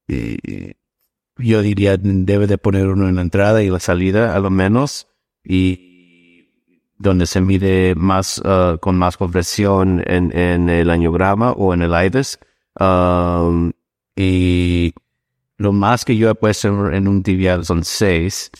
eh, 0.07 0.75
yo 1.37 1.61
diría 1.61 1.97
debe 1.97 2.45
de 2.45 2.57
poner 2.59 2.87
uno 2.87 3.09
en 3.09 3.15
la 3.15 3.21
entrada 3.21 3.63
y 3.63 3.69
la 3.69 3.79
salida 3.79 4.35
a 4.35 4.39
lo 4.39 4.51
menos 4.51 5.07
y 5.45 6.49
donde 6.97 7.25
se 7.25 7.41
mide 7.41 7.93
más 7.95 8.39
uh, 8.39 8.77
con 8.79 8.97
más 8.97 9.17
compresión 9.17 10.01
en, 10.05 10.35
en, 10.37 10.69
el 10.69 10.89
angiograma 10.89 11.51
o 11.51 11.73
en 11.73 11.81
el 11.81 11.91
IDES. 11.91 12.39
Um, 12.79 13.71
y 14.15 14.93
lo 15.57 15.73
más 15.73 16.05
que 16.05 16.17
yo 16.17 16.29
he 16.29 16.35
puesto 16.35 16.91
en 16.91 17.07
un 17.07 17.23
tibial 17.23 17.65
son 17.65 17.83
6. 17.83 18.51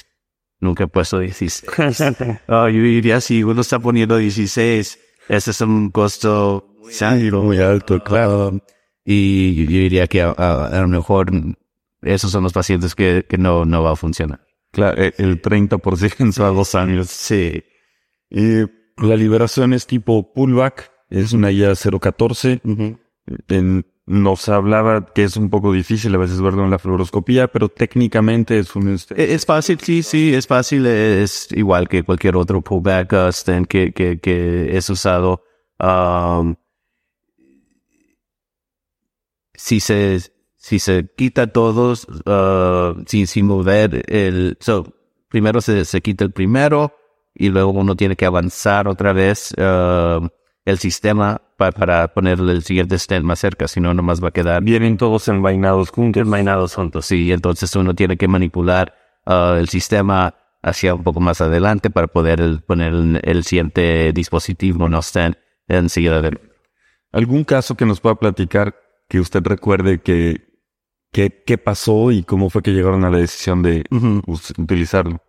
Nunca 0.59 0.85
he 0.85 0.87
puesto 0.87 1.19
16. 1.19 1.65
Ah, 2.47 2.69
yo 2.69 2.81
diría 2.81 3.21
si 3.21 3.43
uno 3.43 3.61
está 3.61 3.79
poniendo 3.79 4.17
16, 4.17 4.99
ese 5.29 5.51
es 5.51 5.61
un 5.61 5.89
costo 5.91 6.75
muy 7.43 7.57
alto, 7.59 8.03
claro. 8.03 8.59
y 9.03 9.65
yo 9.65 9.71
diría 9.71 10.07
que 10.07 10.21
a, 10.21 10.69
lo 10.71 10.87
mejor 10.87 11.31
esos 12.01 12.31
son 12.31 12.43
los 12.43 12.53
pacientes 12.53 12.93
que, 12.95 13.25
que 13.27 13.37
no, 13.37 13.65
no 13.65 13.83
va 13.83 13.93
a 13.93 13.95
funcionar. 13.95 14.44
Claro, 14.75 15.01
e, 15.01 15.13
el 15.19 15.41
30% 15.41 16.43
a 16.43 16.49
dos 16.49 16.75
años. 16.75 17.07
Sí. 17.09 17.63
Y 18.29 18.65
la 18.97 19.15
liberación 19.15 19.71
es 19.71 19.87
tipo 19.87 20.33
pullback, 20.33 20.91
es 21.09 21.31
una 21.31 21.49
IA 21.49 21.73
014. 21.75 22.61
nos 24.05 24.49
hablaba 24.49 25.05
que 25.13 25.23
es 25.23 25.37
un 25.37 25.49
poco 25.49 25.71
difícil 25.71 26.13
a 26.13 26.17
veces 26.17 26.41
verlo 26.41 26.65
en 26.65 26.71
la 26.71 26.77
fluoroscopía, 26.77 27.47
pero 27.47 27.69
técnicamente 27.69 28.59
es 28.59 28.75
un... 28.75 28.89
Este, 28.89 29.33
es 29.33 29.45
fácil, 29.45 29.79
sí, 29.79 30.03
sí, 30.03 30.33
es 30.33 30.45
fácil. 30.45 30.85
Es 30.85 31.47
igual 31.53 31.87
que 31.87 32.03
cualquier 32.03 32.35
otro 32.35 32.61
pullback 32.61 33.13
uh, 33.13 33.65
que, 33.65 33.93
que, 33.93 34.19
que 34.19 34.75
es 34.75 34.89
usado. 34.89 35.41
Um, 35.79 36.55
si 39.53 39.79
se 39.79 40.34
si 40.65 40.79
se 40.79 41.07
quita 41.15 41.45
todos 41.45 42.07
uh, 42.25 43.03
sin, 43.05 43.27
sin 43.27 43.45
mover 43.45 44.03
el... 44.11 44.57
So, 44.59 44.95
primero 45.29 45.61
se, 45.61 45.85
se 45.85 46.01
quita 46.01 46.23
el 46.23 46.31
primero 46.31 46.91
y 47.35 47.49
luego 47.49 47.69
uno 47.69 47.95
tiene 47.95 48.15
que 48.15 48.25
avanzar 48.25 48.87
otra 48.87 49.13
vez 49.13 49.53
uh, 49.59 50.27
el 50.65 50.79
sistema 50.79 51.39
para, 51.55 51.71
para 51.71 52.07
ponerle 52.15 52.53
el 52.53 52.63
siguiente 52.63 52.97
stent 52.97 53.23
más 53.23 53.37
cerca, 53.37 53.67
si 53.67 53.79
no, 53.79 53.93
nomás 53.93 54.23
va 54.23 54.29
a 54.29 54.31
quedar... 54.31 54.63
Vienen 54.63 54.97
todos 54.97 55.27
envainados 55.27 55.91
juntos. 55.91 56.23
Envainados 56.23 56.73
juntos, 56.73 57.05
sí. 57.05 57.31
Entonces 57.31 57.75
uno 57.75 57.93
tiene 57.93 58.17
que 58.17 58.27
manipular 58.27 58.95
uh, 59.27 59.59
el 59.59 59.69
sistema 59.69 60.33
hacia 60.63 60.95
un 60.95 61.03
poco 61.03 61.19
más 61.19 61.41
adelante 61.41 61.91
para 61.91 62.07
poder 62.07 62.63
poner 62.65 62.91
el, 63.21 63.43
siguiente 63.43 64.11
dispositivo, 64.13 64.89
no 64.89 64.99
stent, 65.03 65.37
enseguida 65.67 66.23
de... 66.23 66.39
¿Algún 67.11 67.43
caso 67.43 67.77
que 67.77 67.85
nos 67.85 67.99
pueda 67.99 68.15
platicar 68.15 68.73
que 69.07 69.19
usted 69.19 69.43
recuerde 69.43 70.01
que 70.01 70.54
¿Qué, 71.15 71.31
¿Qué 71.45 71.57
pasó 71.57 72.11
y 72.11 72.23
cómo 72.23 72.49
fue 72.49 72.61
que 72.61 72.73
llegaron 72.73 73.05
a 73.05 73.09
la 73.09 73.19
decisión 73.19 73.63
de 73.63 73.85
utilizarlo? 74.57 75.21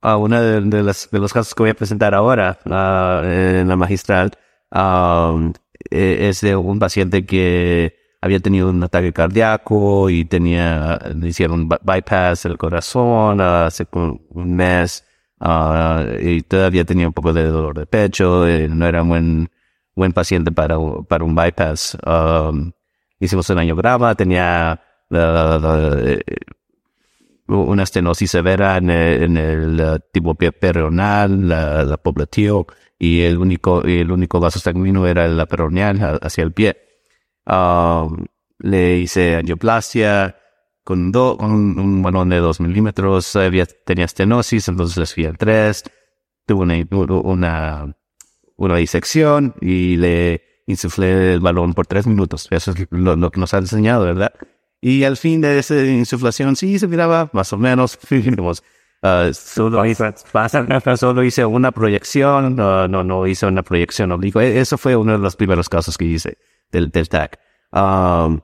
Uh, 0.00 0.10
uno 0.10 0.40
de, 0.40 0.60
de, 0.60 0.82
los, 0.84 1.10
de, 1.10 1.18
los, 1.18 1.32
casos 1.32 1.52
que 1.52 1.64
voy 1.64 1.70
a 1.70 1.74
presentar 1.74 2.14
ahora 2.14 2.60
en 2.64 3.66
la 3.66 3.74
magistral 3.74 4.30
um, 4.70 5.52
e, 5.90 6.28
es 6.28 6.42
de 6.42 6.54
un 6.54 6.78
paciente 6.78 7.26
que 7.26 7.92
había 8.20 8.38
tenido 8.38 8.70
un 8.70 8.84
ataque 8.84 9.12
cardíaco 9.12 10.10
y 10.10 10.26
tenía, 10.26 11.00
le 11.12 11.30
hicieron 11.30 11.68
bypass 11.68 12.44
del 12.44 12.56
corazón 12.56 13.40
hace 13.40 13.84
un 13.92 14.54
mes 14.54 15.04
uh, 15.40 16.04
y 16.20 16.42
todavía 16.42 16.84
tenía 16.84 17.08
un 17.08 17.12
poco 17.12 17.32
de 17.32 17.46
dolor 17.46 17.76
de 17.76 17.86
pecho, 17.86 18.46
eh, 18.46 18.68
no 18.68 18.86
era 18.86 19.02
un 19.02 19.08
buen, 19.08 19.50
buen 19.96 20.12
paciente 20.12 20.52
para, 20.52 20.76
para 21.08 21.24
un 21.24 21.34
bypass. 21.34 21.98
Um, 22.06 22.70
hicimos 23.18 23.50
un 23.50 23.58
angiograma, 23.58 24.14
tenía 24.14 24.80
eh, 25.12 26.20
una 27.48 27.82
estenosis 27.82 28.30
severa 28.30 28.76
en 28.76 28.90
el, 28.90 30.02
tipo 30.12 30.34
peronal, 30.34 31.48
la, 31.48 31.84
la 31.84 31.96
poblatio, 31.96 32.66
y 32.98 33.22
el 33.22 33.38
único, 33.38 33.82
el 33.82 34.12
único 34.12 34.38
vaso 34.38 34.58
sanguíneo 34.58 35.06
era 35.06 35.26
la 35.28 35.46
peroneal 35.46 36.20
hacia 36.22 36.44
el 36.44 36.52
pie. 36.52 36.76
Um, 37.44 38.26
le 38.58 38.98
hice 38.98 39.36
angioplastia 39.36 40.36
con, 40.84 41.14
un 41.16 42.02
balón 42.02 42.28
de 42.28 42.38
dos 42.38 42.60
milímetros, 42.60 43.34
había, 43.36 43.66
tenía 43.66 44.04
estenosis, 44.04 44.68
entonces 44.68 44.96
le 44.96 45.06
fui 45.06 45.24
al 45.26 45.36
tres, 45.36 45.82
tuvo 46.46 46.62
una, 46.62 46.76
una, 47.22 47.96
una 48.56 48.76
disección 48.76 49.54
y 49.60 49.96
le 49.96 50.42
insuflé 50.66 51.34
el 51.34 51.40
balón 51.40 51.74
por 51.74 51.86
tres 51.86 52.06
minutos. 52.06 52.46
Eso 52.50 52.70
es 52.70 52.86
lo, 52.90 53.16
lo 53.16 53.30
que 53.30 53.40
nos 53.40 53.52
ha 53.54 53.58
enseñado, 53.58 54.04
¿verdad? 54.04 54.32
Y 54.84 55.04
al 55.04 55.16
fin 55.16 55.40
de 55.40 55.60
esa 55.60 55.80
insuflación 55.80 56.56
sí 56.56 56.76
se 56.78 56.88
miraba 56.88 57.30
más 57.32 57.52
o 57.52 57.56
menos. 57.56 57.98
Uh, 59.04 59.34
solo, 59.34 59.84
hice, 59.84 60.14
solo 60.96 61.24
hice 61.24 61.44
una 61.44 61.72
proyección, 61.72 62.54
no, 62.54 62.86
no, 62.86 63.02
no 63.02 63.26
hice 63.26 63.46
una 63.46 63.64
proyección 63.64 64.12
oblicua. 64.12 64.44
E, 64.44 64.60
eso 64.60 64.78
fue 64.78 64.94
uno 64.94 65.10
de 65.10 65.18
los 65.18 65.34
primeros 65.34 65.68
casos 65.68 65.98
que 65.98 66.04
hice 66.04 66.38
del, 66.70 66.88
del 66.88 67.08
TAC. 67.08 67.36
Um, 67.72 68.40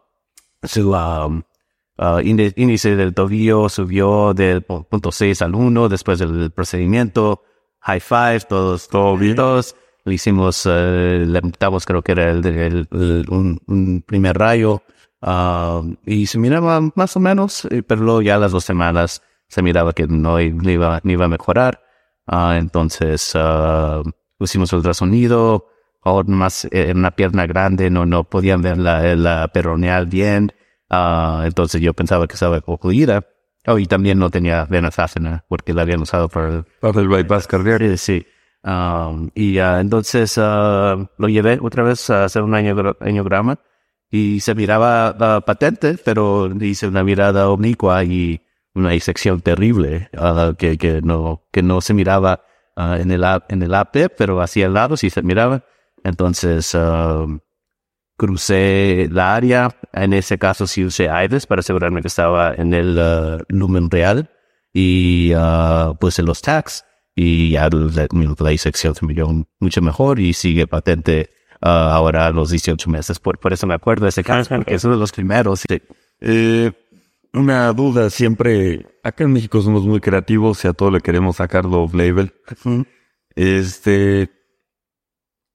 su 0.64 0.90
um, 0.90 1.45
uh, 1.99 2.18
índice 2.25 2.97
del 2.97 3.14
tobillo 3.14 3.68
subió 3.68 4.35
del 4.35 4.62
punto 4.62 5.12
6 5.12 5.42
al 5.42 5.54
1 5.54 5.88
después 5.88 6.18
del 6.18 6.50
procedimiento. 6.50 7.45
High 7.83 8.00
five, 8.00 8.40
todos, 8.49 8.88
todos. 8.88 9.76
Le 10.04 10.14
hicimos, 10.14 10.66
uh, 10.66 10.71
le 11.25 11.40
creo 11.87 12.02
que 12.02 12.11
era 12.11 12.30
el, 12.30 12.45
el, 12.45 13.26
un, 13.28 13.61
un 13.68 14.02
primer 14.04 14.37
rayo. 14.37 14.83
Uh, 15.21 15.97
y 16.07 16.27
se 16.27 16.39
miraba 16.39 16.81
más 16.95 17.17
o 17.17 17.21
menos, 17.21 17.65
eh, 17.67 17.83
pero 17.83 18.03
luego 18.03 18.23
ya 18.23 18.39
las 18.39 18.53
dos 18.53 18.65
semanas 18.65 19.23
se 19.49 19.63
miraba 19.63 19.93
que 19.93 20.07
no 20.07 20.41
iba, 20.41 21.01
ni 21.03 21.13
iba 21.15 21.25
a 21.25 21.29
mejorar. 21.29 21.83
Uh, 22.27 22.53
entonces 22.53 23.35
uh, 23.35 24.09
pusimos 24.37 24.73
ultrasonido, 24.73 25.67
ahora 26.03 26.29
más 26.29 26.69
en 26.71 26.99
una 26.99 27.11
pierna 27.11 27.47
grande, 27.47 27.91
no, 27.91 28.07
no 28.07 28.25
podían 28.25 28.63
ver 28.63 28.79
la, 28.79 29.17
la 29.17 29.49
peroneal 29.49 30.07
bien. 30.07 30.53
entonces 30.91 31.81
yo 31.81 31.95
pensaba 31.95 32.27
que 32.27 32.35
estaba 32.35 32.61
ocluida. 32.67 33.27
Oh, 33.67 33.79
y 33.79 33.87
también 33.87 34.19
no 34.19 34.31
tenía 34.31 34.65
vena 34.65 34.91
porque 35.49 35.75
la 35.75 35.83
habían 35.83 36.01
usado 36.01 36.29
para 36.29 36.65
para 36.81 37.01
el 37.01 37.09
bypass 37.09 37.47
cardíaco. 37.47 37.97
Sí. 37.97 38.27
Um, 38.63 39.31
y 39.35 39.59
entonces 39.59 40.39
lo 40.39 41.29
llevé 41.29 41.59
otra 41.61 41.83
vez 41.83 42.09
a 42.11 42.25
hacer 42.25 42.43
un 42.43 42.55
angiograma 42.55 43.59
y 44.11 44.41
se 44.41 44.55
miraba 44.55 45.38
uh, 45.38 45.45
patente, 45.45 45.97
pero 46.03 46.50
hice 46.61 46.87
una 46.87 47.05
mirada 47.05 47.49
oblicua 47.49 48.05
y 48.05 48.41
una 48.75 48.91
disección 48.91 49.41
terrible 49.41 50.09
uh, 50.15 50.55
que, 50.55 50.79
que, 50.79 51.03
no, 51.03 51.47
que 51.53 51.62
no 51.62 51.81
se 51.81 51.95
miraba 51.95 52.43
uh, 52.77 52.95
en, 52.95 53.11
el, 53.11 53.25
en 53.49 53.62
el 53.62 53.75
AP, 53.75 54.11
pero 54.17 54.41
hacia 54.41 54.67
el 54.67 54.75
lado 54.75 54.97
sí 54.97 55.11
se 55.11 55.23
miraba. 55.23 55.65
Entonces 56.05 56.77
crucé 58.17 59.09
la 59.11 59.35
área, 59.35 59.77
en 59.93 60.12
ese 60.12 60.38
caso 60.38 60.67
sí 60.67 60.85
usé 60.85 61.07
IDES 61.07 61.47
para 61.47 61.61
asegurarme 61.61 62.03
que 62.03 62.09
estaba 62.09 62.55
en 62.55 62.73
el 62.73 63.45
lumen 63.49 63.91
real 63.91 64.31
y 64.73 65.33
puse 65.99 66.23
los 66.23 66.41
tags 66.41 66.85
y 67.15 67.50
ya 67.50 67.69
la, 67.69 68.07
la 68.38 68.50
disección 68.50 68.95
se 68.95 69.05
miró 69.07 69.29
mucho 69.59 69.83
mejor 69.83 70.21
y 70.21 70.33
sigue 70.33 70.69
patente 70.69 71.31
Ah, 71.61 71.93
ahora 71.95 72.27
a 72.27 72.31
los 72.31 72.50
18 72.50 72.88
meses. 72.88 73.19
Por, 73.19 73.38
por 73.38 73.53
eso 73.53 73.67
me 73.67 73.75
acuerdo 73.75 74.05
de 74.05 74.11
ese 74.11 74.23
caso, 74.23 74.55
porque 74.57 74.75
es 74.75 74.85
uno 74.85 74.95
de 74.95 75.00
los 75.00 75.12
primeros. 75.12 75.65
Eh, 76.21 76.73
una 77.33 77.73
duda, 77.73 78.11
siempre, 78.11 78.87
acá 79.03 79.25
en 79.25 79.33
México 79.33 79.61
somos 79.61 79.85
muy 79.85 80.00
creativos 80.00 80.65
y 80.65 80.69
a 80.69 80.73
todo 80.73 80.91
le 80.91 81.00
queremos 81.00 81.37
sacar 81.37 81.67
off 81.67 81.95
label. 81.95 82.33
Este, 83.35 84.31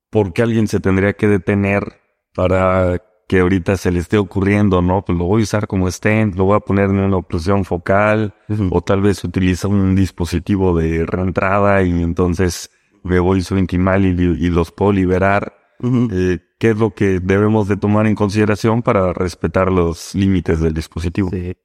¿por 0.10 0.34
qué 0.34 0.44
alguien 0.44 0.68
se 0.68 0.80
tendría 0.80 1.14
que 1.14 1.28
detener 1.28 2.02
para 2.34 3.02
que 3.28 3.40
ahorita 3.40 3.78
se 3.78 3.92
le 3.92 4.00
esté 4.00 4.18
ocurriendo, 4.18 4.82
no? 4.82 5.04
Pues 5.04 5.18
lo 5.18 5.26
voy 5.26 5.42
a 5.42 5.44
usar 5.44 5.68
como 5.68 5.90
stent, 5.90 6.36
lo 6.36 6.46
voy 6.46 6.58
a 6.58 6.60
poner 6.60 6.90
en 6.90 7.00
una 7.00 7.18
oclusión 7.18 7.66
focal, 7.66 8.36
o 8.70 8.82
tal 8.82 9.02
vez 9.02 9.24
utiliza 9.24 9.68
un 9.68 9.96
dispositivo 9.96 10.78
de 10.78 11.06
reentrada 11.06 11.82
y 11.82 12.04
entonces 12.04 12.70
me 13.04 13.20
voy 13.20 13.44
intimal 13.52 14.06
y, 14.06 14.10
y 14.10 14.50
los 14.50 14.72
puedo 14.72 14.92
liberar. 14.92 15.63
Eh, 15.82 16.40
¿Qué 16.60 16.70
es 16.70 16.78
lo 16.78 16.92
que 16.92 17.20
debemos 17.20 17.68
de 17.68 17.78
tomar 17.78 18.08
en 18.08 18.16
consideración 18.16 18.82
para 18.82 19.14
respetar 19.14 19.72
los 19.72 20.16
límites 20.16 20.60
del 20.60 20.74
dispositivo? 20.74 21.30
Sí. 21.30 21.56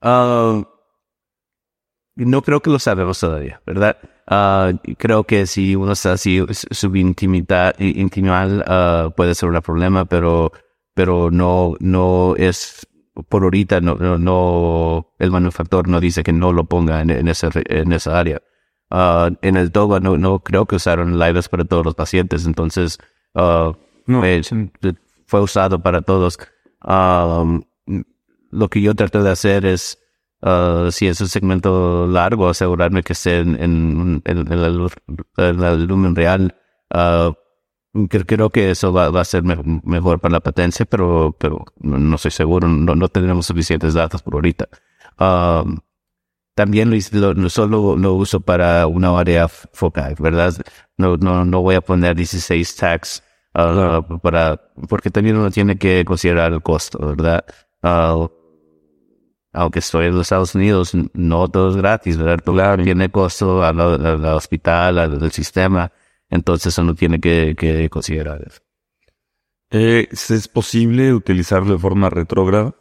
Ah, 0.00 0.62
no 2.16 2.42
creo 2.42 2.60
que 2.60 2.70
lo 2.70 2.78
sabemos 2.78 3.20
todavía, 3.20 3.60
¿verdad? 3.66 3.98
Ah, 4.26 4.72
creo 4.98 5.24
que 5.24 5.46
si 5.46 5.76
uno 5.76 5.92
está 5.92 6.12
así, 6.12 6.44
su 6.50 6.96
intimidad, 6.96 7.74
uh, 7.78 9.10
puede 9.12 9.34
ser 9.34 9.50
un 9.50 9.60
problema, 9.60 10.04
pero, 10.06 10.52
pero 10.94 11.30
no, 11.30 11.74
no 11.78 12.34
es, 12.36 12.86
por 13.28 13.42
ahorita, 13.42 13.80
no, 13.80 13.96
no, 14.18 15.14
el 15.18 15.30
manufacturador 15.30 15.88
no 15.88 16.00
dice 16.00 16.22
que 16.22 16.32
no 16.32 16.52
lo 16.52 16.64
ponga 16.64 17.02
en, 17.02 17.10
en, 17.10 17.28
ese, 17.28 17.48
en 17.54 17.92
esa 17.92 18.18
área. 18.18 18.42
Uh, 18.90 19.34
en 19.42 19.56
el 19.56 19.70
DOVA 19.70 20.00
no, 20.00 20.16
no 20.16 20.38
creo 20.40 20.66
que 20.66 20.76
usaron 20.76 21.18
lives 21.18 21.48
para 21.48 21.64
todos 21.64 21.84
los 21.84 21.94
pacientes, 21.94 22.46
entonces 22.46 22.98
uh, 23.36 23.76
no. 24.06 24.20
fue, 24.20 24.42
fue, 25.26 25.40
usado 25.40 25.80
para 25.80 26.02
todos. 26.02 26.38
Um, 26.82 27.62
lo 28.50 28.68
que 28.68 28.80
yo 28.80 28.94
trato 28.94 29.22
de 29.22 29.30
hacer 29.30 29.66
es, 29.66 29.98
uh, 30.42 30.90
si 30.90 31.06
es 31.06 31.20
un 31.20 31.28
segmento 31.28 32.06
largo, 32.06 32.48
asegurarme 32.48 33.02
que 33.02 33.12
esté 33.12 33.40
en, 33.40 33.60
en, 33.62 34.22
en, 34.24 34.52
el, 34.52 34.90
el, 35.36 35.84
lumen 35.84 36.14
real. 36.14 36.54
creo 38.08 38.50
que 38.50 38.70
eso 38.70 38.92
va, 38.92 39.10
va 39.10 39.20
a 39.20 39.24
ser 39.24 39.42
mejor 39.42 40.20
para 40.20 40.32
la 40.32 40.40
potencia, 40.40 40.86
pero, 40.86 41.36
pero 41.38 41.64
no, 41.80 42.16
estoy 42.16 42.30
seguro, 42.30 42.68
no, 42.68 42.94
no 42.94 43.08
tenemos 43.08 43.46
suficientes 43.46 43.94
datos 43.94 44.22
por 44.22 44.34
ahorita. 44.34 44.68
Um, 45.18 45.78
también 46.56 46.90
lo, 47.12 47.50
solo 47.50 47.96
lo 47.98 48.14
uso 48.14 48.40
para 48.40 48.86
una 48.86 49.18
área 49.18 49.46
focal, 49.46 50.14
¿verdad? 50.18 50.54
No, 50.96 51.18
no, 51.18 51.44
no 51.44 51.60
voy 51.60 51.74
a 51.74 51.82
poner 51.82 52.16
16 52.16 52.76
tags 52.76 53.22
uh, 53.56 54.18
para, 54.20 54.60
porque 54.88 55.10
también 55.10 55.36
uno 55.36 55.50
tiene 55.50 55.76
que 55.76 56.04
considerar 56.04 56.52
el 56.52 56.62
costo, 56.62 56.98
¿verdad? 56.98 57.44
Uh, 57.82 58.28
aunque 59.52 59.78
estoy 59.78 60.06
en 60.06 60.12
los 60.12 60.22
Estados 60.22 60.54
Unidos, 60.54 60.92
no 61.14 61.48
todo 61.48 61.70
es 61.70 61.76
gratis, 61.76 62.18
¿verdad? 62.18 62.44
Claro. 62.44 62.84
Tiene 62.84 63.10
costo 63.10 63.64
al, 63.64 63.80
hospital, 63.80 64.98
al, 64.98 65.32
sistema, 65.32 65.90
entonces 66.28 66.76
uno 66.76 66.94
tiene 66.94 67.18
que, 67.20 67.54
que 67.56 67.88
considerar 67.88 68.42
eso. 68.46 68.60
Eh, 69.70 70.08
¿Es 70.10 70.48
posible 70.48 71.12
utilizarlo 71.12 71.72
de 71.72 71.78
forma 71.78 72.10
retrógrada? 72.10 72.74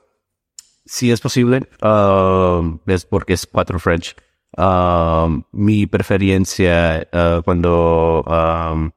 Sí 0.85 1.11
es 1.11 1.19
posible, 1.19 1.67
uh, 1.81 2.79
es 2.85 3.05
porque 3.05 3.33
es 3.33 3.47
cuatro 3.47 3.79
French. 3.79 4.15
Uh, 4.57 5.41
mi 5.51 5.87
preferencia 5.87 7.07
uh, 7.11 7.41
cuando 7.41 8.23
um, 8.23 8.91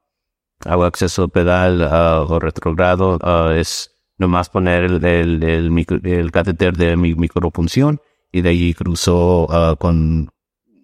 hago 0.65 0.83
acceso 0.85 1.27
pedal 1.29 1.81
o 1.81 2.39
retrogrado 2.39 3.19
es 3.51 3.91
nomás 4.17 4.49
poner 4.49 4.83
el, 4.83 5.03
el, 5.05 5.43
el, 5.43 5.87
el 6.03 6.31
catéter 6.31 6.75
de 6.75 6.95
mi 6.97 7.15
micropunción 7.15 8.01
y 8.31 8.41
de 8.41 8.49
ahí 8.49 8.73
cruzo 8.73 9.47
con, 9.79 10.29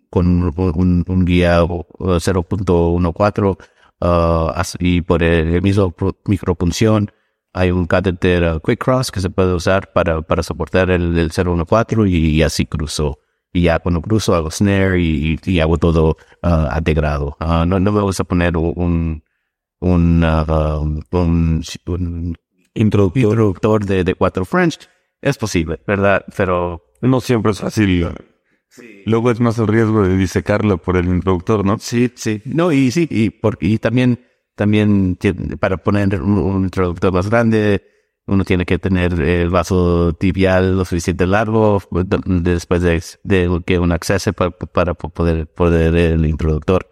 con 0.10 0.28
un, 0.28 1.04
un 1.08 1.26
guía 1.26 1.62
0.14 1.62 3.58
y 4.80 5.02
por 5.02 5.24
el, 5.24 5.62
mismo 5.62 5.94
micropunción 6.26 7.12
hay 7.54 7.72
un 7.72 7.86
catéter 7.88 8.44
uh, 8.44 8.60
Quick 8.60 8.84
Cross 8.84 9.12
que 9.12 9.22
se 9.22 9.30
puede 9.30 9.54
usar 9.54 9.94
para, 9.94 10.22
para 10.22 10.44
soportar 10.44 10.92
el, 10.92 11.18
el 11.18 11.32
014 11.32 12.08
y, 12.10 12.42
así 12.44 12.66
cruzo. 12.66 13.20
Y 13.54 13.62
ya 13.62 13.80
cuando 13.80 14.02
cruzo 14.02 14.36
hago 14.36 14.52
snare 14.52 15.00
y, 15.00 15.40
y, 15.46 15.60
hago 15.62 15.78
todo 15.78 16.18
uh, 16.44 16.78
integrado. 16.78 17.38
Uh, 17.40 17.66
no, 17.66 17.80
no 17.80 17.92
me 17.94 18.02
gusta 18.02 18.26
poner 18.26 18.58
un, 18.58 19.24
un, 19.86 20.24
un, 21.12 21.64
un 21.86 22.36
introductor, 22.74 23.22
introductor 23.22 23.86
de, 23.86 24.04
de 24.04 24.16
cuatro 24.16 24.46
French. 24.46 24.90
Es 25.22 25.38
posible, 25.38 25.80
¿verdad? 25.86 26.26
Pero 26.36 26.84
no 27.02 27.22
siempre 27.22 27.52
es 27.52 27.60
fácil. 27.60 28.08
Sí. 28.68 29.04
Luego 29.06 29.32
es 29.32 29.40
más 29.40 29.58
el 29.60 29.68
riesgo 29.68 30.04
de 30.04 30.18
disecarlo 30.18 30.78
por 30.78 30.98
el 30.98 31.06
introductor, 31.06 31.64
¿no? 31.64 31.78
Sí, 31.80 32.12
sí. 32.16 32.42
No, 32.46 32.72
y 32.72 32.92
sí, 32.92 33.08
y, 33.10 33.30
por, 33.30 33.58
y 33.62 33.78
también 33.78 34.20
también 34.56 35.18
para 35.60 35.78
poner 35.78 36.22
un, 36.22 36.64
introductor 36.64 37.14
más 37.14 37.30
grande, 37.30 37.84
uno 38.26 38.44
tiene 38.44 38.66
que 38.66 38.80
tener 38.80 39.20
el 39.20 39.50
vaso 39.50 40.14
tibial 40.14 40.78
lo 40.78 40.86
suficiente 40.86 41.28
largo 41.28 41.82
después 42.26 42.82
de, 42.82 43.04
de 43.24 43.62
que 43.66 43.80
un 43.80 43.92
acceso 43.92 44.34
para, 44.34 44.52
para, 44.52 44.94
poder 44.94 45.48
poder 45.48 45.96
el 45.96 46.26
introductor. 46.26 46.88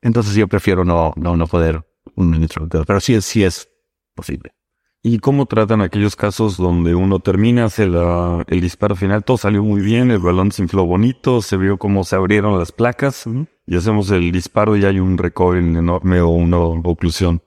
Entonces 0.00 0.34
yo 0.34 0.48
prefiero 0.48 0.84
no, 0.84 1.12
no, 1.16 1.36
no 1.36 1.46
poder 1.46 1.84
un 2.14 2.34
introductor, 2.34 2.86
pero 2.86 3.00
sí, 3.00 3.20
sí 3.20 3.44
es 3.44 3.68
posible. 4.14 4.54
¿Y 5.02 5.20
cómo 5.20 5.46
tratan 5.46 5.82
aquellos 5.82 6.16
casos 6.16 6.56
donde 6.56 6.96
uno 6.96 7.20
termina, 7.20 7.66
hace 7.66 7.84
el 7.84 8.60
disparo 8.60 8.96
final, 8.96 9.22
todo 9.22 9.36
salió 9.36 9.62
muy 9.62 9.80
bien, 9.80 10.10
el 10.10 10.18
balón 10.18 10.50
se 10.50 10.62
infló 10.62 10.84
bonito, 10.84 11.42
se 11.42 11.56
vio 11.56 11.78
cómo 11.78 12.02
se 12.02 12.16
abrieron 12.16 12.58
las 12.58 12.72
placas 12.72 13.24
y 13.66 13.76
hacemos 13.76 14.10
el 14.10 14.32
disparo 14.32 14.76
y 14.76 14.84
hay 14.84 14.98
un 14.98 15.16
recoil 15.16 15.76
enorme 15.76 16.20
o 16.20 16.30
una 16.30 16.58
oclusión? 16.58 17.40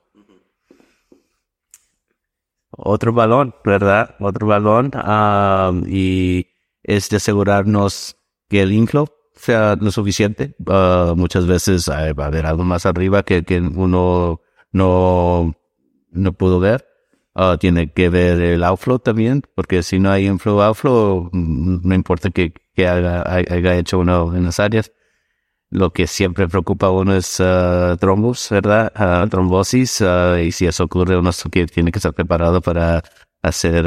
Otro 2.71 3.11
balón, 3.11 3.53
¿verdad? 3.65 4.15
Otro 4.21 4.47
balón 4.47 4.91
y 5.87 6.47
es 6.81 7.09
de 7.09 7.17
asegurarnos 7.17 8.15
que 8.47 8.61
el 8.61 8.71
inflow 8.71 9.07
sea 9.35 9.75
lo 9.75 9.91
suficiente. 9.91 10.55
Ah, 10.65 11.13
muchas 11.17 11.45
veces 11.45 11.89
va 11.89 12.23
a 12.23 12.27
haber 12.27 12.45
algo 12.45 12.63
más 12.63 12.85
arriba 12.85 13.23
que, 13.23 13.43
que 13.43 13.59
uno 13.59 14.39
no, 14.71 15.55
no 16.11 16.33
pudo 16.33 16.59
ver 16.59 16.85
Uh, 17.35 17.57
tiene 17.57 17.93
que 17.93 18.09
ver 18.09 18.41
el 18.41 18.63
outflow 18.65 18.99
también, 18.99 19.43
porque 19.55 19.81
si 19.83 19.97
no 19.99 20.11
hay 20.11 20.27
inflow 20.27 20.61
outflow, 20.61 21.29
mm, 21.31 21.87
no 21.87 21.95
importa 21.95 22.31
que, 22.31 22.53
que 22.73 22.87
haga, 22.87 23.23
haya 23.31 23.77
hecho 23.77 23.99
uno 23.99 24.35
en 24.35 24.45
las 24.45 24.59
áreas. 24.59 24.91
Lo 25.69 25.93
que 25.93 26.07
siempre 26.07 26.47
preocupa 26.49 26.87
a 26.87 26.91
uno 26.91 27.15
es 27.15 27.39
uh, 27.39 27.95
trombos, 27.97 28.49
¿verdad? 28.51 28.91
Uh, 28.95 29.29
trombosis, 29.29 30.03
y 30.43 30.51
si 30.51 30.65
eso 30.65 30.83
ocurre, 30.85 31.17
uno 31.17 31.31
tiene 31.71 31.91
que 31.91 31.99
estar 31.99 32.13
preparado 32.13 32.61
para 32.61 33.03
hacer 33.41 33.85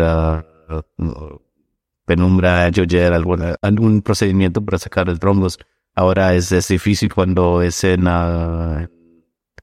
penumbra, 2.07 2.71
joyer, 2.75 3.13
algún 3.13 4.03
procedimiento 4.03 4.65
para 4.65 4.79
sacar 4.79 5.09
el 5.09 5.19
trombos. 5.19 5.59
Ahora 5.95 6.35
es, 6.35 6.53
es 6.53 6.69
difícil 6.69 7.13
cuando 7.13 7.61
es 7.63 7.85
en 7.85 8.07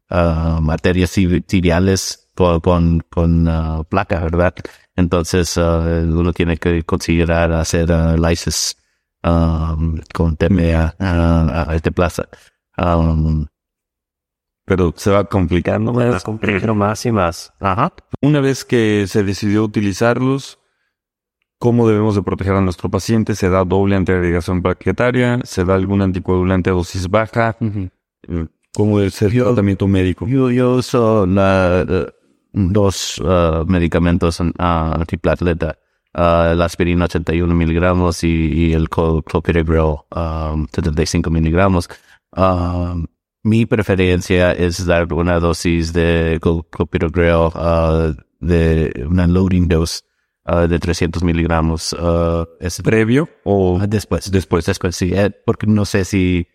materias 0.09 1.11
tibiales 1.45 2.29
con, 2.61 3.01
con 3.09 3.47
uh, 3.47 3.83
placa, 3.83 4.19
¿verdad? 4.19 4.53
Entonces 4.95 5.57
uh, 5.57 6.07
uno 6.07 6.33
tiene 6.33 6.57
que 6.57 6.83
considerar 6.83 7.51
hacer 7.51 7.91
uh, 7.91 8.17
lysis 8.17 8.77
um, 9.23 9.99
con 10.13 10.37
TMA 10.37 10.95
a 10.99 11.75
este 11.75 11.91
plaza. 11.91 12.27
Um, 12.77 13.45
pero 14.65 14.93
se 14.95 15.09
va 15.11 15.25
complicando 15.25 15.91
más. 15.91 16.05
Se 16.05 16.11
va 16.11 16.19
complicando 16.19 16.75
más 16.75 17.05
y 17.05 17.11
más. 17.11 17.53
Ajá. 17.59 17.91
Una 18.21 18.39
vez 18.39 18.63
que 18.63 19.05
se 19.07 19.23
decidió 19.23 19.63
utilizarlos, 19.63 20.59
¿cómo 21.57 21.87
debemos 21.87 22.15
de 22.15 22.21
proteger 22.21 22.53
a 22.53 22.61
nuestro 22.61 22.89
paciente? 22.89 23.35
¿Se 23.35 23.49
da 23.49 23.65
doble 23.65 23.95
antiagregación 23.95 24.61
plaquetaria? 24.61 25.39
¿Se 25.43 25.65
da 25.65 25.75
algún 25.75 26.01
anticoagulante 26.01 26.69
a 26.69 26.73
dosis 26.73 27.09
baja? 27.09 27.57
¿Cómo 27.57 27.89
debe 28.27 28.49
ser 29.11 29.33
el 29.33 29.43
tratamiento 29.43 29.87
médico? 29.87 30.27
Yo, 30.27 30.51
yo 30.51 30.75
uso 30.75 31.25
la, 31.25 31.85
dos 32.53 33.19
uh, 33.19 33.65
medicamentos 33.65 34.39
uh, 34.39 34.51
antiplateleta, 34.57 35.77
uh, 36.13 36.55
la 36.55 36.65
aspirina 36.65 37.05
81 37.05 37.53
miligramos 37.53 38.23
y, 38.23 38.73
el 38.73 38.89
clopidogrel 38.89 39.97
75 40.71 41.29
um, 41.29 41.33
miligramos. 41.33 41.89
Um, 42.35 43.07
mi 43.43 43.65
preferencia 43.65 44.51
es 44.51 44.85
dar 44.85 45.11
una 45.13 45.39
dosis 45.39 45.93
de 45.93 46.39
clopidogrel 46.41 47.51
uh, 47.55 48.15
de 48.39 49.05
una 49.07 49.27
loading 49.27 49.67
dose 49.67 50.01
uh, 50.45 50.67
de 50.67 50.79
300 50.79 51.23
miligramos. 51.23 51.95
¿Es 52.59 52.81
previo 52.81 53.29
o 53.43 53.79
después? 53.87 54.29
Después, 54.31 54.65
después 54.65 54.95
sí, 54.95 55.11
eh, 55.13 55.31
porque 55.45 55.67
no 55.67 55.85
sé 55.85 56.03
si 56.05 56.47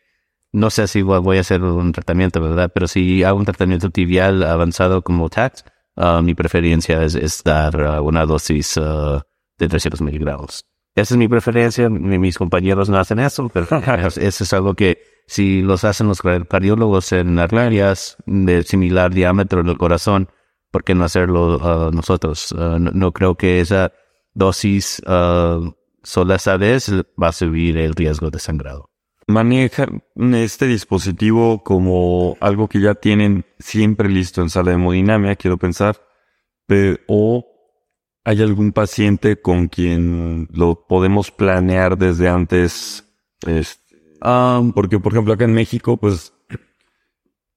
no 0.55 0.71
sé 0.71 0.87
si 0.89 1.03
voy 1.03 1.37
a 1.37 1.41
hacer 1.41 1.63
un 1.63 1.93
tratamiento, 1.93 2.41
¿verdad? 2.41 2.71
Pero 2.73 2.89
si 2.89 3.23
hago 3.23 3.39
un 3.39 3.45
tratamiento 3.45 3.91
tibial 3.91 4.43
avanzado 4.43 5.03
como 5.03 5.29
TACT, 5.29 5.69
Uh, 5.97 6.21
mi 6.23 6.35
preferencia 6.35 7.05
es, 7.05 7.43
dar 7.45 7.77
uh, 7.77 8.03
una 8.03 8.27
dosis 8.27 8.77
uh, 8.77 9.21
de 9.59 9.69
300 9.69 10.01
miligramos. 10.01 10.65
Esa 10.97 11.15
es 11.15 11.19
mi 11.19 11.29
preferencia. 11.29 11.89
mis 11.89 12.37
compañeros 12.37 12.89
no 12.89 12.99
hacen 12.99 13.21
eso, 13.21 13.49
pero 13.49 13.67
eso 14.07 14.45
es 14.45 14.53
algo 14.53 14.75
que 14.75 14.99
si 15.27 15.63
los 15.63 15.85
hacen 15.85 16.09
los 16.09 16.21
cardiólogos 16.21 17.13
en 17.13 17.39
arterias 17.39 18.17
de 18.27 18.63
similar 18.65 19.15
diámetro 19.15 19.61
en 19.61 19.69
el 19.69 19.79
corazón, 19.79 20.29
¿por 20.71 20.83
qué 20.83 20.95
no 20.95 21.05
hacerlo 21.05 21.91
nosotros? 21.93 22.55
No, 22.55 23.13
creo 23.13 23.37
que 23.37 23.61
esa 23.61 23.93
dosis 24.35 25.01
sola 26.03 26.35
esa 26.35 26.57
vez 26.59 26.93
va 27.21 27.29
a 27.29 27.33
subir 27.33 27.79
el 27.79 27.95
riesgo 27.95 28.31
de 28.31 28.39
sangrado. 28.39 28.91
Manejan 29.27 30.03
este 30.17 30.67
dispositivo 30.67 31.63
como 31.63 32.37
algo 32.41 32.69
que 32.69 32.81
ya 32.81 32.95
tienen 32.95 33.45
siempre 33.59 34.09
listo 34.09 34.43
en 34.43 34.51
sala 34.51 34.71
de 34.71 34.77
hemodinamia, 34.77 35.37
quiero 35.37 35.57
pensar, 35.59 36.01
o 37.07 37.47
hay 38.25 38.43
algún 38.43 38.73
paciente 38.73 39.41
con 39.41 39.69
quien 39.69 40.49
lo 40.53 40.87
podemos 40.87 41.31
planear 41.31 41.99
desde 41.99 42.29
antes. 42.29 43.05
Este, 43.47 43.97
porque, 44.75 44.99
por 44.99 45.13
ejemplo, 45.13 45.35
acá 45.35 45.45
en 45.45 45.53
México, 45.53 45.99
pues 45.99 46.33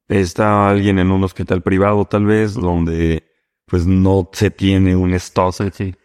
está 0.09 0.69
alguien 0.69 0.99
en 0.99 1.11
un 1.11 1.23
hospital 1.23 1.61
privado, 1.61 2.05
tal 2.05 2.25
vez, 2.25 2.53
donde 2.53 3.23
pues 3.65 3.85
no 3.85 4.29
se 4.31 4.49
tiene 4.49 4.95
un 4.95 5.13
stock 5.15 5.53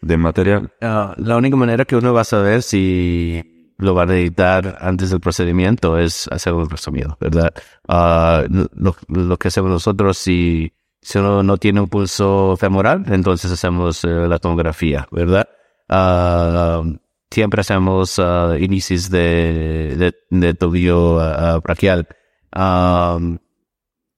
de 0.01 0.17
material. 0.17 0.73
Ah, 0.81 1.15
la 1.17 1.37
única 1.37 1.57
manera 1.57 1.85
que 1.85 1.95
uno 1.95 2.13
va 2.13 2.23
a 2.23 2.25
saber 2.25 2.63
si 2.63 3.52
lo 3.79 3.95
van 3.95 4.11
a 4.11 4.17
editar 4.17 4.79
antes 4.81 5.11
del 5.11 5.21
procedimiento 5.21 5.99
es 5.99 6.29
hacer 6.29 6.53
un 6.53 6.69
resumido, 6.69 7.17
¿verdad? 7.21 7.53
Ah, 7.89 8.45
lo, 8.49 9.37
que 9.37 9.49
hacemos 9.49 9.71
nosotros, 9.71 10.19
si, 10.19 10.73
si 11.01 11.19
uno 11.19 11.43
no 11.43 11.57
tiene 11.57 11.81
un 11.81 11.89
pulso 11.89 12.57
femoral, 12.59 13.05
entonces 13.09 13.51
hacemos 13.51 14.05
eh, 14.05 14.09
la 14.09 14.39
tomografía, 14.39 15.09
¿verdad? 15.11 15.49
Ah, 15.89 16.83
siempre 17.31 17.61
hacemos 17.63 18.19
uh, 18.19 18.55
índices 18.59 19.11
de, 19.11 19.95
de, 19.97 20.15
de 20.31 20.55
tobillo 20.55 21.17
brachial. 21.61 22.07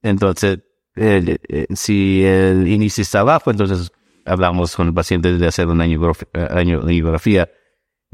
entonces, 0.02 0.58
eh, 0.96 1.66
si 1.74 2.24
el 2.24 2.68
índice 2.68 3.02
está 3.02 3.22
bajo, 3.22 3.50
entonces 3.50 3.92
hablamos 4.24 4.74
con 4.76 4.88
el 4.88 4.94
paciente 4.94 5.36
de 5.36 5.46
hacer 5.46 5.68
una 5.68 5.84
angiografía 5.84 7.48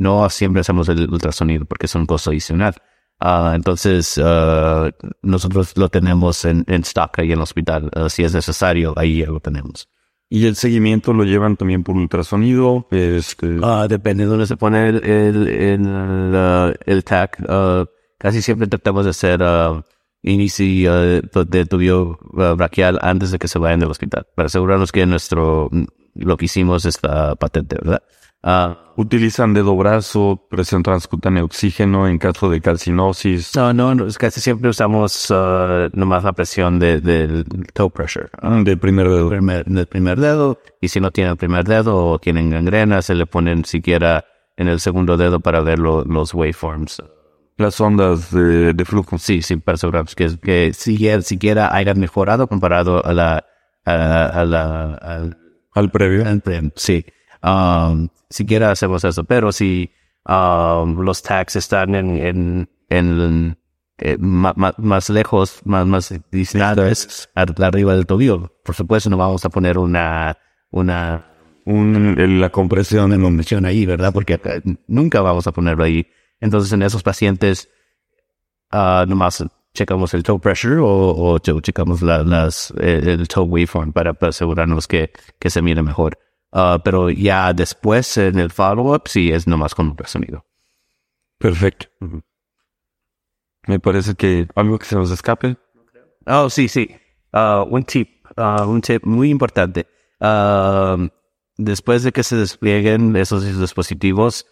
no 0.00 0.28
siempre 0.30 0.60
hacemos 0.60 0.88
el 0.88 1.08
ultrasonido 1.10 1.64
porque 1.64 1.86
es 1.86 1.94
un 1.94 2.06
costo 2.06 2.30
adicional. 2.30 2.74
Uh, 3.22 3.52
entonces, 3.54 4.16
uh, 4.16 4.90
nosotros 5.22 5.76
lo 5.76 5.90
tenemos 5.90 6.44
en, 6.46 6.64
en 6.66 6.80
stock 6.82 7.18
ahí 7.18 7.26
en 7.26 7.32
el 7.32 7.42
hospital. 7.42 7.90
Uh, 7.94 8.08
si 8.08 8.24
es 8.24 8.32
necesario, 8.32 8.94
ahí 8.96 9.22
lo 9.24 9.40
tenemos. 9.40 9.88
¿Y 10.30 10.46
el 10.46 10.56
seguimiento 10.56 11.12
lo 11.12 11.24
llevan 11.24 11.56
también 11.56 11.82
por 11.82 11.96
ultrasonido? 11.96 12.86
Este... 12.90 13.58
depende 13.88 14.24
de 14.24 14.30
dónde 14.30 14.46
se 14.46 14.56
pone 14.56 14.88
el, 14.88 15.04
el, 15.04 15.48
el, 15.48 16.78
el 16.86 17.04
TAC. 17.04 17.42
casi 18.16 18.40
siempre 18.40 18.68
tratamos 18.68 19.04
de 19.04 19.10
hacer 19.10 19.42
inicio 20.22 21.00
de 21.00 21.66
tubo 21.66 22.18
brachial 22.56 22.98
antes 23.02 23.32
de 23.32 23.38
que 23.38 23.48
se 23.48 23.58
vayan 23.58 23.80
del 23.80 23.90
hospital, 23.90 24.26
para 24.34 24.46
asegurarnos 24.46 24.92
que 24.92 25.04
nuestro, 25.04 25.68
lo 26.14 26.36
que 26.36 26.44
hicimos 26.44 26.84
está 26.84 27.34
patente, 27.34 27.76
¿verdad? 27.76 28.02
Ah, 28.42 28.94
¿Utilizan 28.96 29.54
dedo 29.54 29.76
brazo, 29.76 30.46
presión 30.48 30.82
transcutánea 30.82 31.44
oxígeno 31.44 32.08
en 32.08 32.18
caso 32.18 32.50
de 32.50 32.60
calcinosis? 32.60 33.54
No, 33.54 33.72
no, 33.72 34.06
casi 34.18 34.40
siempre 34.40 34.70
usamos 34.70 35.30
uh, 35.30 35.88
nomás 35.92 36.24
la 36.24 36.32
presión 36.32 36.78
del 36.78 37.02
de, 37.02 37.44
toe 37.72 37.90
pressure. 37.90 38.28
Uh, 38.42 38.62
del 38.62 38.78
primer 38.78 39.08
dedo. 39.08 39.30
del 39.30 39.86
primer 39.86 40.20
dedo. 40.20 40.58
Y 40.80 40.88
si 40.88 41.00
no 41.00 41.10
tienen 41.10 41.32
el 41.32 41.36
primer 41.36 41.64
dedo 41.64 41.96
o 41.96 42.18
tienen 42.18 42.50
gangrena, 42.50 43.02
se 43.02 43.14
le 43.14 43.26
ponen 43.26 43.64
siquiera 43.64 44.24
en 44.56 44.68
el 44.68 44.80
segundo 44.80 45.16
dedo 45.16 45.40
para 45.40 45.60
ver 45.60 45.78
los 45.78 46.34
waveforms. 46.34 47.02
Las 47.56 47.80
ondas 47.80 48.30
de, 48.30 48.84
flujo. 48.86 49.18
Sí, 49.18 49.42
sí, 49.42 49.56
para 49.56 49.74
asegurarnos 49.74 50.14
que, 50.14 50.38
que 50.38 50.72
siquiera, 50.72 51.20
siquiera 51.20 51.74
hayan 51.74 52.00
mejorado 52.00 52.46
comparado 52.46 53.04
a 53.04 53.12
la, 53.12 53.44
a, 53.84 54.44
la, 54.44 54.94
al, 54.94 55.38
al 55.72 55.90
previo. 55.90 56.26
Al 56.26 56.40
previo. 56.40 56.72
Sí. 56.76 57.04
Um, 57.42 58.08
siquiera 58.28 58.70
hacemos 58.70 59.02
eso, 59.04 59.24
pero 59.24 59.50
si 59.50 59.90
um, 60.28 61.00
los 61.00 61.22
tags 61.22 61.56
están 61.56 61.94
en, 61.94 62.16
en, 62.18 62.70
en 62.90 63.58
eh, 63.96 64.18
más, 64.18 65.08
lejos, 65.08 65.60
más, 65.64 65.86
más 65.86 66.14
distantes, 66.30 67.30
arriba 67.34 67.94
del 67.94 68.04
tobillo, 68.04 68.52
por 68.62 68.74
supuesto 68.74 69.08
no 69.08 69.16
vamos 69.16 69.44
a 69.44 69.48
poner 69.48 69.78
una, 69.78 70.36
una, 70.70 71.26
un, 71.64 72.40
la 72.40 72.50
compresión 72.50 73.12
en 73.12 73.22
la 73.22 73.64
ahí, 73.64 73.86
¿verdad? 73.86 74.12
Porque 74.12 74.38
nunca 74.86 75.22
vamos 75.22 75.46
a 75.46 75.52
ponerlo 75.52 75.84
ahí. 75.84 76.06
Entonces 76.40 76.72
en 76.72 76.82
esos 76.82 77.02
pacientes, 77.02 77.70
uh, 78.72 79.06
nomás 79.06 79.44
checamos 79.72 80.12
el 80.12 80.22
toe 80.22 80.38
pressure 80.38 80.76
o, 80.78 81.14
o 81.16 81.38
checamos 81.38 82.02
la, 82.02 82.22
las, 82.22 82.70
el, 82.78 83.08
el 83.08 83.28
toe 83.28 83.44
waveform 83.44 83.92
para, 83.92 84.12
para 84.12 84.28
asegurarnos 84.28 84.86
que, 84.86 85.10
que 85.38 85.48
se 85.48 85.62
mire 85.62 85.82
mejor. 85.82 86.18
Ah, 86.52 86.80
pero 86.82 87.10
ya 87.10 87.52
después 87.52 88.16
en 88.16 88.38
el 88.38 88.50
follow-up 88.50 89.02
sí 89.06 89.30
es 89.30 89.46
nomás 89.46 89.74
con 89.74 89.88
un 89.88 89.96
sonido. 90.04 90.44
Perfecto. 91.38 91.86
Me 93.66 93.78
parece 93.78 94.14
que 94.14 94.48
algo 94.54 94.78
que 94.78 94.86
se 94.86 94.96
nos 94.96 95.10
escape. 95.10 95.56
Oh, 96.26 96.50
sí, 96.50 96.68
sí. 96.68 96.90
Uh, 97.32 97.62
un 97.70 97.84
tip, 97.84 98.26
uh, 98.36 98.64
un 98.68 98.80
tip 98.80 99.04
muy 99.04 99.30
importante. 99.30 99.86
después 101.56 102.02
de 102.02 102.12
que 102.12 102.22
se 102.22 102.36
desplieguen 102.36 103.16
esos 103.16 103.44
dispositivos, 103.44 104.46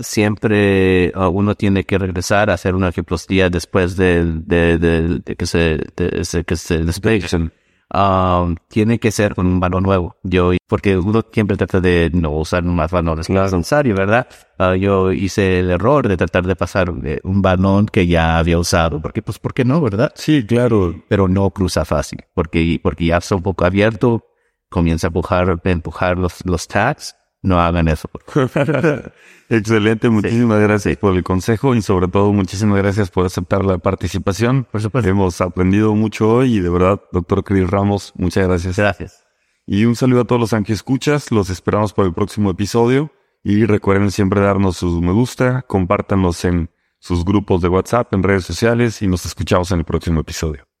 siempre 0.00 1.12
uno 1.14 1.54
tiene 1.54 1.84
que 1.84 1.98
regresar 1.98 2.50
a 2.50 2.54
hacer 2.54 2.74
una 2.74 2.88
angioplastia 2.88 3.48
después 3.48 3.96
de, 3.96 4.24
de, 4.24 4.78
de, 4.78 5.36
que 5.36 5.46
se, 5.46 5.78
de, 5.96 6.44
que 6.44 6.56
se 6.56 6.78
desplieguen. 6.84 7.52
Um, 7.94 8.56
tiene 8.68 8.98
que 8.98 9.10
ser 9.10 9.34
con 9.34 9.46
un 9.46 9.60
balón 9.60 9.82
nuevo. 9.82 10.16
Yo, 10.22 10.52
porque 10.66 10.96
uno 10.96 11.22
siempre 11.30 11.58
trata 11.58 11.78
de 11.80 12.10
no 12.14 12.30
usar 12.30 12.62
más 12.62 12.90
balones 12.90 13.26
que 13.26 13.34
no 13.34 13.44
es 13.44 13.52
necesario, 13.52 13.94
¿verdad? 13.94 14.26
Uh, 14.58 14.74
yo 14.74 15.12
hice 15.12 15.60
el 15.60 15.70
error 15.70 16.08
de 16.08 16.16
tratar 16.16 16.46
de 16.46 16.56
pasar 16.56 16.90
eh, 17.04 17.20
un 17.22 17.42
balón 17.42 17.86
que 17.86 18.06
ya 18.06 18.38
había 18.38 18.58
usado, 18.58 19.02
porque 19.02 19.20
pues, 19.20 19.38
¿por 19.38 19.52
qué 19.52 19.66
no, 19.66 19.80
verdad? 19.82 20.10
Sí, 20.14 20.46
claro. 20.46 21.02
Pero 21.08 21.28
no 21.28 21.50
cruza 21.50 21.84
fácil, 21.84 22.24
porque, 22.32 22.80
porque 22.82 23.06
ya 23.06 23.18
está 23.18 23.34
un 23.34 23.42
poco 23.42 23.66
abierto, 23.66 24.24
comienza 24.70 25.08
a 25.08 25.10
empujar, 25.10 25.60
empujar 25.64 26.16
los, 26.16 26.46
los 26.46 26.66
tags 26.66 27.14
no 27.42 27.60
hagan 27.60 27.88
eso. 27.88 28.08
Excelente, 29.48 30.08
muchísimas 30.08 30.60
gracias 30.60 30.96
por 30.96 31.14
el 31.14 31.22
consejo 31.22 31.74
y 31.74 31.82
sobre 31.82 32.08
todo 32.08 32.32
muchísimas 32.32 32.78
gracias 32.78 33.10
por 33.10 33.26
aceptar 33.26 33.64
la 33.64 33.78
participación. 33.78 34.64
Por 34.64 34.80
supuesto. 34.80 35.10
Hemos 35.10 35.40
aprendido 35.40 35.94
mucho 35.94 36.32
hoy 36.32 36.56
y 36.56 36.60
de 36.60 36.70
verdad, 36.70 37.02
doctor 37.12 37.44
Chris 37.44 37.68
Ramos, 37.68 38.12
muchas 38.16 38.46
gracias. 38.46 38.76
Gracias. 38.76 39.24
Y 39.66 39.84
un 39.84 39.96
saludo 39.96 40.22
a 40.22 40.24
todos 40.24 40.40
los 40.40 40.70
escuchas, 40.70 41.30
los 41.30 41.50
esperamos 41.50 41.92
para 41.92 42.08
el 42.08 42.14
próximo 42.14 42.50
episodio 42.50 43.12
y 43.44 43.64
recuerden 43.66 44.10
siempre 44.10 44.40
darnos 44.40 44.76
sus 44.76 45.00
me 45.00 45.12
gusta, 45.12 45.62
compártanlos 45.62 46.44
en 46.44 46.70
sus 46.98 47.24
grupos 47.24 47.60
de 47.60 47.68
WhatsApp, 47.68 48.12
en 48.14 48.22
redes 48.22 48.44
sociales 48.44 49.02
y 49.02 49.08
nos 49.08 49.26
escuchamos 49.26 49.70
en 49.72 49.80
el 49.80 49.84
próximo 49.84 50.20
episodio. 50.20 50.71